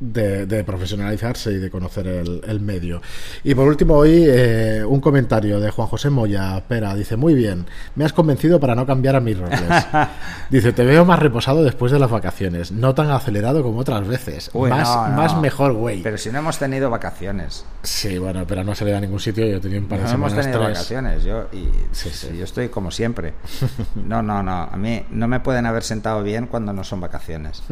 de, 0.00 0.46
de 0.46 0.64
profesionalizarse 0.64 1.52
y 1.52 1.58
de 1.58 1.70
conocer 1.70 2.06
el, 2.06 2.40
el 2.46 2.60
medio. 2.60 3.02
Y 3.44 3.54
por 3.54 3.66
último, 3.68 3.94
hoy 3.94 4.24
eh, 4.26 4.84
un 4.86 5.00
comentario 5.00 5.60
de 5.60 5.70
Juan 5.70 5.88
José 5.88 6.10
Moya 6.10 6.62
Pera. 6.68 6.94
Dice, 6.94 7.16
muy 7.16 7.34
bien, 7.34 7.66
me 7.96 8.04
has 8.04 8.12
convencido 8.12 8.60
para 8.60 8.74
no 8.74 8.86
cambiar 8.86 9.16
a 9.16 9.20
mis 9.20 9.38
roles. 9.38 9.60
Dice, 10.50 10.72
te 10.72 10.84
veo 10.84 11.04
más 11.04 11.18
reposado 11.18 11.64
después 11.64 11.90
de 11.92 11.98
las 11.98 12.10
vacaciones, 12.10 12.70
no 12.72 12.94
tan 12.94 13.10
acelerado 13.10 13.62
como 13.62 13.80
otras 13.80 14.06
veces. 14.06 14.50
Uy, 14.52 14.70
más, 14.70 14.88
no, 14.88 15.08
no. 15.08 15.16
más 15.16 15.36
mejor, 15.40 15.72
güey. 15.72 16.02
Pero 16.02 16.16
si 16.18 16.30
no 16.30 16.38
hemos 16.38 16.58
tenido 16.58 16.90
vacaciones. 16.90 17.64
Sí, 17.82 18.18
bueno, 18.18 18.44
pero 18.46 18.64
no 18.64 18.74
se 18.74 18.84
le 18.84 18.92
da 18.92 18.98
a 18.98 19.00
ningún 19.00 19.20
sitio. 19.20 19.46
Yo 19.46 19.60
tenía 19.60 19.78
un 19.78 19.86
par 19.88 19.98
de 19.98 20.04
No 20.04 20.10
hemos 20.12 20.34
tenido 20.34 20.58
tres. 20.60 20.70
vacaciones. 20.72 21.24
Yo, 21.24 21.48
y, 21.52 21.68
Sí, 21.92 22.10
sí. 22.10 22.28
yo 22.36 22.44
estoy 22.44 22.68
como 22.68 22.90
siempre. 22.90 23.34
No, 23.96 24.22
no, 24.22 24.42
no. 24.42 24.68
A 24.72 24.76
mí 24.76 25.04
no 25.10 25.28
me 25.28 25.40
pueden 25.40 25.66
haber 25.66 25.82
sentado 25.82 26.22
bien 26.22 26.46
cuando 26.46 26.72
no 26.72 26.82
son 26.84 27.00
vacaciones. 27.00 27.62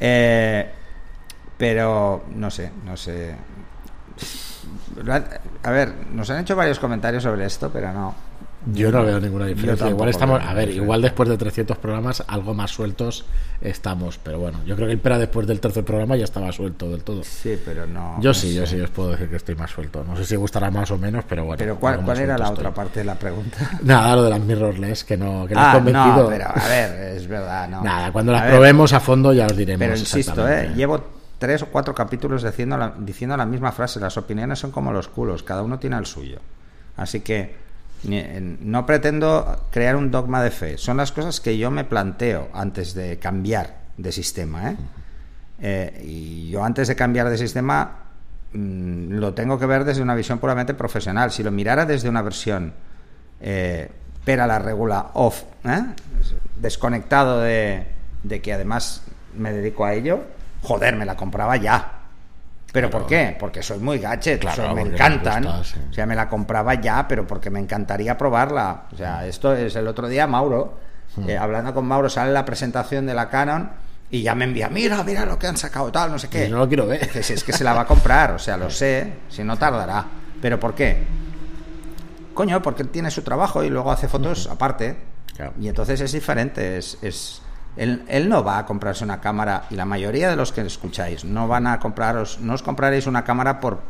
Eh, 0.00 0.70
pero 1.58 2.24
no 2.34 2.50
sé, 2.50 2.70
no 2.84 2.96
sé. 2.96 3.34
A 5.62 5.70
ver, 5.70 5.92
nos 6.12 6.30
han 6.30 6.40
hecho 6.40 6.56
varios 6.56 6.78
comentarios 6.78 7.22
sobre 7.22 7.44
esto, 7.46 7.70
pero 7.72 7.92
no. 7.92 8.14
Yo 8.72 8.90
no 8.90 9.04
veo 9.04 9.20
ninguna 9.20 9.44
diferencia. 9.44 9.90
Igual 9.90 10.08
estamos, 10.08 10.40
a 10.42 10.54
ver, 10.54 10.70
igual 10.70 11.02
después 11.02 11.28
de 11.28 11.36
300 11.36 11.76
programas, 11.76 12.24
algo 12.26 12.54
más 12.54 12.70
sueltos 12.70 13.26
estamos. 13.60 14.18
Pero 14.22 14.38
bueno, 14.38 14.60
yo 14.64 14.74
creo 14.74 14.86
que 14.86 14.94
el 14.94 15.00
Pera 15.00 15.18
después 15.18 15.46
del 15.46 15.60
tercer 15.60 15.84
programa 15.84 16.16
ya 16.16 16.24
estaba 16.24 16.50
suelto 16.50 16.88
del 16.88 17.04
todo. 17.04 17.22
Sí, 17.24 17.60
pero 17.62 17.86
no. 17.86 18.16
Yo 18.22 18.30
no 18.30 18.34
sí, 18.34 18.48
sé. 18.48 18.54
yo 18.54 18.66
sí, 18.66 18.80
os 18.80 18.88
puedo 18.88 19.10
decir 19.10 19.28
que 19.28 19.36
estoy 19.36 19.54
más 19.54 19.70
suelto. 19.70 20.02
No 20.02 20.16
sé 20.16 20.24
si 20.24 20.36
gustará 20.36 20.70
más 20.70 20.90
o 20.90 20.96
menos, 20.96 21.24
pero 21.28 21.44
bueno. 21.44 21.58
Pero 21.58 21.76
¿cuál, 21.78 22.00
cuál 22.06 22.18
era 22.20 22.38
la 22.38 22.48
otra 22.50 22.72
parte 22.72 23.00
de 23.00 23.04
la 23.04 23.16
pregunta? 23.16 23.58
Nada, 23.82 24.16
lo 24.16 24.22
de 24.22 24.30
las 24.30 24.40
mirrorless, 24.40 25.04
que 25.04 25.18
no, 25.18 25.46
que 25.46 25.52
Ah, 25.54 25.72
convencido. 25.74 26.22
no, 26.22 26.28
pero 26.30 26.48
a 26.48 26.68
ver, 26.68 27.16
es 27.18 27.26
verdad, 27.28 27.68
no. 27.68 27.82
Nada, 27.82 28.12
cuando 28.12 28.32
las 28.32 28.44
ver, 28.44 28.50
probemos 28.52 28.92
a 28.94 29.00
fondo 29.00 29.34
ya 29.34 29.44
os 29.46 29.56
diremos. 29.56 29.80
Pero 29.80 29.96
insisto. 29.98 30.48
¿eh? 30.48 30.72
llevo 30.74 31.04
tres 31.44 31.60
o 31.60 31.66
cuatro 31.66 31.94
capítulos 31.94 32.42
diciendo 32.42 32.78
la, 32.78 32.94
diciendo 32.98 33.36
la 33.36 33.44
misma 33.44 33.70
frase. 33.70 34.00
Las 34.00 34.16
opiniones 34.16 34.58
son 34.58 34.70
como 34.70 34.94
los 34.94 35.08
culos, 35.08 35.42
cada 35.42 35.62
uno 35.62 35.78
tiene 35.78 35.98
el 35.98 36.06
suyo. 36.06 36.38
Así 36.96 37.20
que 37.20 37.54
no 38.04 38.86
pretendo 38.86 39.66
crear 39.70 39.94
un 39.96 40.10
dogma 40.10 40.42
de 40.42 40.50
fe. 40.50 40.78
Son 40.78 40.96
las 40.96 41.12
cosas 41.12 41.40
que 41.42 41.58
yo 41.58 41.70
me 41.70 41.84
planteo 41.84 42.48
antes 42.54 42.94
de 42.94 43.18
cambiar 43.18 43.76
de 43.98 44.10
sistema. 44.10 44.70
¿eh? 44.70 44.76
Eh, 45.60 46.02
y 46.02 46.48
yo 46.48 46.64
antes 46.64 46.88
de 46.88 46.96
cambiar 46.96 47.28
de 47.28 47.36
sistema 47.36 48.04
mm, 48.54 49.12
lo 49.12 49.34
tengo 49.34 49.58
que 49.58 49.66
ver 49.66 49.84
desde 49.84 50.00
una 50.00 50.14
visión 50.14 50.38
puramente 50.38 50.72
profesional. 50.72 51.30
Si 51.30 51.42
lo 51.42 51.50
mirara 51.50 51.84
desde 51.84 52.08
una 52.08 52.22
versión 52.22 52.72
eh, 53.42 53.90
pera 54.24 54.46
la 54.46 54.58
regula 54.60 55.10
off, 55.12 55.42
¿eh? 55.66 55.82
desconectado 56.56 57.42
de, 57.42 57.86
de 58.22 58.40
que 58.40 58.54
además 58.54 59.02
me 59.36 59.52
dedico 59.52 59.84
a 59.84 59.92
ello, 59.92 60.24
joder, 60.64 60.96
me 60.96 61.04
la 61.04 61.16
compraba 61.16 61.56
ya. 61.56 62.00
¿Pero 62.72 62.90
por 62.90 63.06
qué? 63.06 63.36
Porque 63.38 63.62
soy 63.62 63.78
muy 63.78 63.98
gadget, 64.00 64.40
Claro, 64.40 64.74
me 64.74 64.82
encantan. 64.82 65.44
gusta, 65.44 65.62
sí. 65.64 65.78
O 65.90 65.92
sea, 65.92 66.06
me 66.06 66.16
la 66.16 66.28
compraba 66.28 66.74
ya, 66.74 67.06
pero 67.06 67.24
porque 67.24 67.48
me 67.48 67.60
encantaría 67.60 68.18
probarla. 68.18 68.86
O 68.92 68.96
sea, 68.96 69.24
esto 69.26 69.54
es 69.54 69.76
el 69.76 69.86
otro 69.86 70.08
día 70.08 70.26
Mauro, 70.26 70.78
Hmm. 71.16 71.30
eh, 71.30 71.38
hablando 71.38 71.72
con 71.72 71.86
Mauro, 71.86 72.08
sale 72.10 72.32
la 72.32 72.44
presentación 72.44 73.06
de 73.06 73.14
la 73.14 73.28
Canon 73.28 73.70
y 74.10 74.22
ya 74.22 74.34
me 74.34 74.44
envía, 74.44 74.68
mira, 74.68 75.04
mira 75.04 75.24
lo 75.24 75.38
que 75.38 75.46
han 75.46 75.56
sacado, 75.56 75.92
tal, 75.92 76.10
no 76.10 76.18
sé 76.18 76.28
qué. 76.28 76.48
No 76.48 76.58
lo 76.58 76.66
quiero 76.66 76.86
ver. 76.88 77.08
Si 77.22 77.32
es 77.34 77.44
que 77.44 77.52
se 77.52 77.62
la 77.62 77.72
va 77.74 77.82
a 77.82 77.86
comprar, 77.86 78.32
o 78.32 78.38
sea, 78.40 78.56
lo 78.56 78.68
sé, 78.70 79.12
si 79.28 79.44
no 79.44 79.56
tardará. 79.56 80.04
¿Pero 80.42 80.58
por 80.58 80.74
qué? 80.74 81.04
Coño, 82.34 82.60
porque 82.60 82.82
él 82.82 82.88
tiene 82.88 83.12
su 83.12 83.22
trabajo 83.22 83.62
y 83.62 83.70
luego 83.70 83.92
hace 83.92 84.08
fotos 84.08 84.48
aparte. 84.48 84.96
Claro. 85.36 85.52
Y 85.60 85.68
entonces 85.68 86.00
es 86.00 86.10
diferente. 86.10 86.78
Es, 86.78 86.98
es- 87.02 87.40
él, 87.76 88.04
él 88.08 88.28
no 88.28 88.42
va 88.44 88.58
a 88.58 88.66
comprarse 88.66 89.04
una 89.04 89.20
cámara, 89.20 89.64
y 89.70 89.74
la 89.74 89.84
mayoría 89.84 90.28
de 90.30 90.36
los 90.36 90.52
que 90.52 90.60
escucháis 90.62 91.24
no 91.24 91.48
van 91.48 91.66
a 91.66 91.78
compraros, 91.80 92.38
no 92.40 92.54
os 92.54 92.62
compraréis 92.62 93.06
una 93.06 93.24
cámara 93.24 93.60
por 93.60 93.80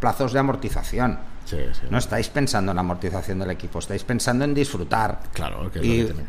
plazos 0.00 0.32
de 0.32 0.38
amortización. 0.40 1.18
Sí, 1.44 1.56
sí. 1.72 1.82
No 1.90 1.98
estáis 1.98 2.28
pensando 2.28 2.70
en 2.72 2.76
la 2.76 2.80
amortización 2.80 3.38
del 3.40 3.50
equipo, 3.50 3.80
estáis 3.80 4.04
pensando 4.04 4.44
en 4.44 4.54
disfrutar. 4.54 5.20
Claro, 5.32 5.70
que 5.70 5.80
es 5.80 5.84
Y- 5.84 6.02
lo 6.02 6.06
que 6.08 6.12
tiene. 6.14 6.28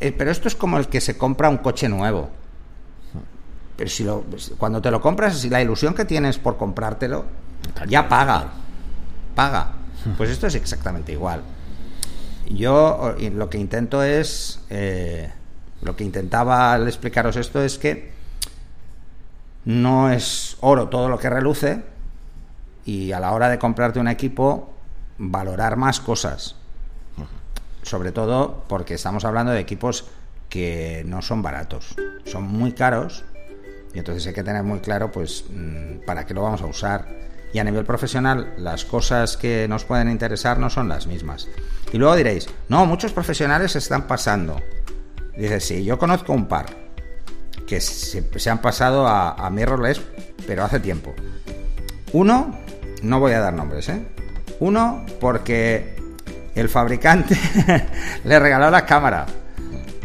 eh, 0.00 0.12
pero 0.12 0.30
esto 0.30 0.48
es 0.48 0.56
como 0.56 0.78
el 0.78 0.88
que 0.88 1.00
se 1.00 1.16
compra 1.18 1.48
un 1.50 1.58
coche 1.58 1.88
nuevo. 1.88 2.30
Pero 3.76 3.90
si 3.90 4.04
lo, 4.04 4.24
cuando 4.56 4.80
te 4.80 4.90
lo 4.90 5.02
compras, 5.02 5.36
si 5.38 5.50
la 5.50 5.60
ilusión 5.60 5.92
que 5.94 6.06
tienes 6.06 6.38
por 6.38 6.56
comprártelo, 6.56 7.26
ya 7.86 8.08
paga. 8.08 8.44
Paga. 9.34 9.72
Pues 10.16 10.30
esto 10.30 10.46
es 10.46 10.54
exactamente 10.54 11.12
igual. 11.12 11.42
Yo 12.48 13.14
lo 13.32 13.50
que 13.50 13.58
intento 13.58 14.02
es 14.04 14.60
eh, 14.70 15.32
Lo 15.86 15.94
que 15.94 16.02
intentaba 16.02 16.72
al 16.72 16.88
explicaros 16.88 17.36
esto 17.36 17.62
es 17.62 17.78
que 17.78 18.10
no 19.64 20.10
es 20.10 20.56
oro 20.60 20.88
todo 20.88 21.08
lo 21.08 21.16
que 21.16 21.30
reluce 21.30 21.80
y 22.84 23.12
a 23.12 23.20
la 23.20 23.30
hora 23.30 23.48
de 23.48 23.60
comprarte 23.60 24.00
un 24.00 24.08
equipo 24.08 24.74
valorar 25.16 25.76
más 25.76 26.00
cosas. 26.00 26.56
Sobre 27.82 28.10
todo 28.10 28.64
porque 28.66 28.94
estamos 28.94 29.24
hablando 29.24 29.52
de 29.52 29.60
equipos 29.60 30.06
que 30.48 31.04
no 31.06 31.22
son 31.22 31.40
baratos, 31.40 31.94
son 32.24 32.42
muy 32.42 32.72
caros 32.72 33.24
y 33.94 34.00
entonces 34.00 34.26
hay 34.26 34.34
que 34.34 34.42
tener 34.42 34.64
muy 34.64 34.80
claro 34.80 35.12
pues 35.12 35.44
mm, 35.48 36.04
para 36.04 36.26
qué 36.26 36.34
lo 36.34 36.42
vamos 36.42 36.62
a 36.62 36.66
usar. 36.66 37.06
Y 37.52 37.60
a 37.60 37.64
nivel 37.64 37.84
profesional 37.84 38.54
las 38.58 38.84
cosas 38.84 39.36
que 39.36 39.68
nos 39.68 39.84
pueden 39.84 40.10
interesar 40.10 40.58
no 40.58 40.68
son 40.68 40.88
las 40.88 41.06
mismas. 41.06 41.46
Y 41.92 41.98
luego 41.98 42.16
diréis, 42.16 42.48
no, 42.68 42.86
muchos 42.86 43.12
profesionales 43.12 43.70
se 43.70 43.78
están 43.78 44.08
pasando. 44.08 44.60
Dice, 45.36 45.60
sí, 45.60 45.84
yo 45.84 45.98
conozco 45.98 46.32
un 46.32 46.46
par 46.46 46.66
que 47.66 47.80
se, 47.80 48.50
han 48.50 48.60
pasado 48.60 49.06
a, 49.06 49.32
a 49.32 49.50
mirrorless, 49.50 50.00
pero 50.46 50.64
hace 50.64 50.80
tiempo. 50.80 51.14
Uno, 52.12 52.56
no 53.02 53.20
voy 53.20 53.32
a 53.32 53.40
dar 53.40 53.52
nombres, 53.52 53.88
¿eh? 53.88 54.00
Uno, 54.60 55.04
porque 55.20 55.96
el 56.54 56.68
fabricante 56.68 57.38
le 58.24 58.38
regaló 58.38 58.70
la 58.70 58.86
cámara. 58.86 59.26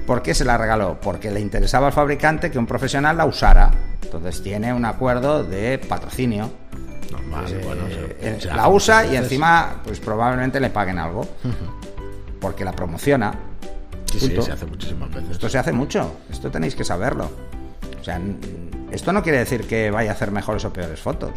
¿Por 0.05 0.21
qué 0.21 0.33
se 0.33 0.43
la 0.43 0.57
regaló? 0.57 0.99
Porque 0.99 1.31
le 1.31 1.39
interesaba 1.39 1.87
al 1.87 1.93
fabricante 1.93 2.51
que 2.51 2.59
un 2.59 2.67
profesional 2.67 3.15
la 3.15 3.25
usara. 3.25 3.71
Entonces 4.03 4.43
tiene 4.43 4.73
un 4.73 4.83
acuerdo 4.83 5.43
de 5.43 5.77
patrocinio. 5.79 6.51
Normal, 7.11 7.45
eh, 7.47 7.61
bueno, 7.65 7.83
eh, 7.89 8.39
la 8.53 8.67
usa 8.67 9.05
y 9.05 9.15
encima, 9.15 9.81
pues 9.83 9.99
probablemente 9.99 10.59
le 10.59 10.69
paguen 10.69 10.99
algo. 10.99 11.25
Porque 12.41 12.65
la 12.65 12.73
promociona. 12.73 13.31
Sí, 14.11 14.41
se 14.41 14.51
hace 14.51 14.65
muchísimas 14.65 15.09
veces. 15.09 15.31
Esto 15.31 15.49
se 15.49 15.57
hace 15.57 15.71
mucho. 15.71 16.17
Esto 16.29 16.51
tenéis 16.51 16.75
que 16.75 16.83
saberlo. 16.83 17.31
O 17.99 18.03
sea, 18.03 18.19
esto 18.91 19.13
no 19.13 19.23
quiere 19.23 19.39
decir 19.39 19.67
que 19.67 19.91
vaya 19.91 20.11
a 20.11 20.13
hacer 20.13 20.31
mejores 20.31 20.65
o 20.65 20.73
peores 20.73 20.99
fotos. 20.99 21.31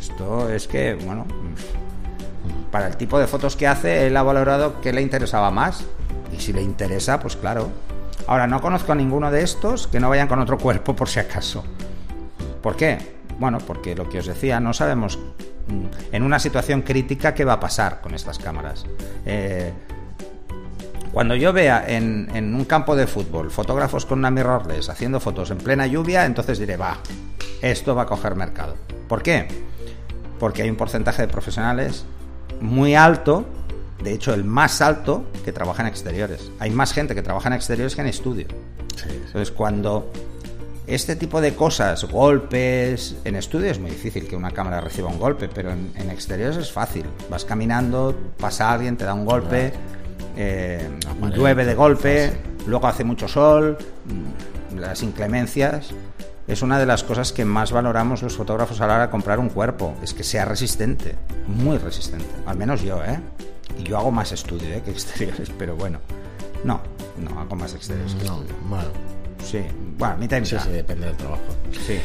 Esto 0.00 0.50
es 0.50 0.68
que, 0.68 0.94
bueno, 0.94 1.26
para 2.70 2.88
el 2.88 2.96
tipo 2.96 3.18
de 3.18 3.26
fotos 3.26 3.56
que 3.56 3.66
hace, 3.66 4.06
él 4.06 4.16
ha 4.16 4.22
valorado 4.22 4.80
que 4.80 4.92
le 4.92 5.02
interesaba 5.02 5.50
más. 5.50 5.84
Y 6.36 6.40
si 6.40 6.52
le 6.52 6.62
interesa, 6.62 7.20
pues 7.20 7.36
claro. 7.36 7.70
Ahora, 8.26 8.46
no 8.46 8.60
conozco 8.60 8.92
a 8.92 8.94
ninguno 8.94 9.30
de 9.30 9.42
estos 9.42 9.86
que 9.86 10.00
no 10.00 10.10
vayan 10.10 10.28
con 10.28 10.38
otro 10.40 10.58
cuerpo 10.58 10.94
por 10.94 11.08
si 11.08 11.20
acaso. 11.20 11.64
¿Por 12.62 12.76
qué? 12.76 13.18
Bueno, 13.38 13.58
porque 13.58 13.94
lo 13.94 14.08
que 14.08 14.18
os 14.18 14.26
decía, 14.26 14.60
no 14.60 14.74
sabemos 14.74 15.18
mm, 15.68 16.14
en 16.14 16.22
una 16.22 16.38
situación 16.38 16.82
crítica 16.82 17.32
qué 17.32 17.44
va 17.44 17.54
a 17.54 17.60
pasar 17.60 18.00
con 18.00 18.14
estas 18.14 18.38
cámaras. 18.38 18.84
Eh, 19.24 19.72
cuando 21.12 21.34
yo 21.34 21.52
vea 21.52 21.84
en, 21.86 22.28
en, 22.34 22.54
un 22.54 22.64
campo 22.64 22.94
de 22.94 23.06
fútbol 23.06 23.50
fotógrafos 23.50 24.06
con 24.06 24.18
una 24.18 24.30
mirrorless 24.30 24.88
haciendo 24.88 25.20
fotos 25.20 25.50
en 25.50 25.58
plena 25.58 25.86
lluvia, 25.86 26.24
entonces 26.24 26.58
diré, 26.58 26.76
va, 26.76 26.98
esto 27.62 27.94
va 27.94 28.02
a 28.02 28.06
coger 28.06 28.34
mercado. 28.34 28.76
¿Por 29.08 29.22
qué? 29.22 29.48
Porque 30.38 30.62
hay 30.62 30.70
un 30.70 30.76
porcentaje 30.76 31.22
de 31.22 31.28
profesionales 31.28 32.04
muy 32.60 32.94
alto, 32.94 33.46
de 34.02 34.12
hecho 34.12 34.34
el 34.34 34.44
más 34.44 34.80
alto, 34.80 35.24
que 35.44 35.52
trabaja 35.52 35.82
en 35.82 35.88
exteriores. 35.88 36.50
Hay 36.58 36.70
más 36.70 36.92
gente 36.92 37.14
que 37.14 37.22
trabaja 37.22 37.48
en 37.48 37.54
exteriores 37.54 37.94
que 37.94 38.02
en 38.02 38.08
estudio. 38.08 38.46
Entonces 39.06 39.50
cuando 39.50 40.10
este 40.88 41.16
tipo 41.16 41.40
de 41.40 41.54
cosas, 41.54 42.04
golpes, 42.04 43.16
en 43.24 43.36
estudio 43.36 43.70
es 43.70 43.78
muy 43.78 43.90
difícil 43.90 44.26
que 44.26 44.34
una 44.34 44.52
cámara 44.52 44.80
reciba 44.80 45.08
un 45.08 45.18
golpe, 45.18 45.48
pero 45.48 45.70
en, 45.70 46.10
exteriores 46.10 46.56
es 46.56 46.72
fácil. 46.72 47.04
Vas 47.28 47.44
caminando, 47.44 48.16
pasa 48.38 48.72
alguien, 48.72 48.96
te 48.96 49.04
da 49.04 49.12
un 49.12 49.26
golpe, 49.26 49.72
eh, 50.40 50.88
llueve 51.34 51.64
de 51.64 51.74
golpe, 51.74 52.32
luego 52.66 52.86
hace 52.86 53.02
mucho 53.02 53.26
sol, 53.26 53.76
mm, 54.06 54.78
las 54.78 55.02
inclemencias 55.02 55.92
es 56.46 56.62
una 56.62 56.78
de 56.78 56.86
las 56.86 57.04
cosas 57.04 57.32
que 57.32 57.44
más 57.44 57.72
valoramos 57.72 58.22
los 58.22 58.36
fotógrafos 58.36 58.80
a 58.80 58.86
la 58.86 58.94
hora 58.94 59.06
de 59.06 59.10
comprar 59.10 59.38
un 59.38 59.50
cuerpo, 59.50 59.94
es 60.02 60.14
que 60.14 60.24
sea 60.24 60.46
resistente, 60.46 61.14
muy 61.46 61.76
resistente, 61.76 62.24
al 62.46 62.56
menos 62.56 62.82
yo, 62.82 63.04
¿eh? 63.04 63.20
Y 63.78 63.82
yo 63.82 63.98
hago 63.98 64.10
más 64.10 64.32
estudio 64.32 64.68
¿eh? 64.68 64.80
que 64.82 64.92
exteriores, 64.92 65.50
pero 65.58 65.76
bueno, 65.76 65.98
no, 66.64 66.80
no, 67.18 67.40
hago 67.40 67.54
más 67.54 67.74
exteriores 67.74 68.14
que 68.14 68.24
no, 68.24 68.42
Bueno. 68.68 68.88
Sí, 69.44 69.60
bueno, 69.98 70.16
mi 70.16 70.28
Sí, 70.44 70.56
sí, 70.58 70.70
depende 70.70 71.06
del 71.06 71.16
trabajo. 71.16 71.42
Sí. 71.86 72.00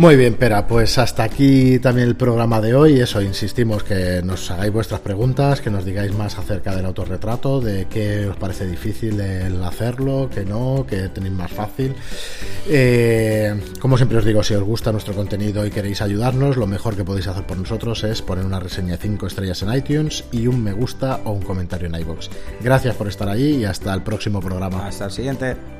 Muy 0.00 0.16
bien, 0.16 0.32
Pera, 0.32 0.66
pues 0.66 0.96
hasta 0.96 1.24
aquí 1.24 1.78
también 1.78 2.08
el 2.08 2.16
programa 2.16 2.62
de 2.62 2.74
hoy. 2.74 2.98
Eso, 2.98 3.20
insistimos 3.20 3.84
que 3.84 4.22
nos 4.24 4.50
hagáis 4.50 4.72
vuestras 4.72 5.00
preguntas, 5.00 5.60
que 5.60 5.68
nos 5.68 5.84
digáis 5.84 6.14
más 6.14 6.38
acerca 6.38 6.74
del 6.74 6.86
autorretrato, 6.86 7.60
de 7.60 7.84
qué 7.84 8.26
os 8.26 8.36
parece 8.38 8.66
difícil 8.66 9.20
el 9.20 9.62
hacerlo, 9.62 10.30
que 10.34 10.46
no, 10.46 10.86
que 10.88 11.10
tenéis 11.10 11.34
más 11.34 11.52
fácil. 11.52 11.94
Eh, 12.66 13.60
como 13.78 13.98
siempre 13.98 14.16
os 14.16 14.24
digo, 14.24 14.42
si 14.42 14.54
os 14.54 14.62
gusta 14.62 14.90
nuestro 14.90 15.12
contenido 15.12 15.66
y 15.66 15.70
queréis 15.70 16.00
ayudarnos, 16.00 16.56
lo 16.56 16.66
mejor 16.66 16.96
que 16.96 17.04
podéis 17.04 17.26
hacer 17.26 17.44
por 17.44 17.58
nosotros 17.58 18.02
es 18.02 18.22
poner 18.22 18.46
una 18.46 18.58
reseña 18.58 18.92
de 18.92 19.02
5 19.02 19.26
estrellas 19.26 19.62
en 19.62 19.74
iTunes 19.74 20.24
y 20.32 20.46
un 20.46 20.64
me 20.64 20.72
gusta 20.72 21.20
o 21.24 21.32
un 21.32 21.42
comentario 21.42 21.88
en 21.88 21.96
iBox. 21.96 22.30
Gracias 22.62 22.94
por 22.94 23.06
estar 23.06 23.28
allí 23.28 23.56
y 23.56 23.64
hasta 23.66 23.92
el 23.92 24.02
próximo 24.02 24.40
programa. 24.40 24.86
Hasta 24.86 25.04
el 25.04 25.10
siguiente. 25.10 25.79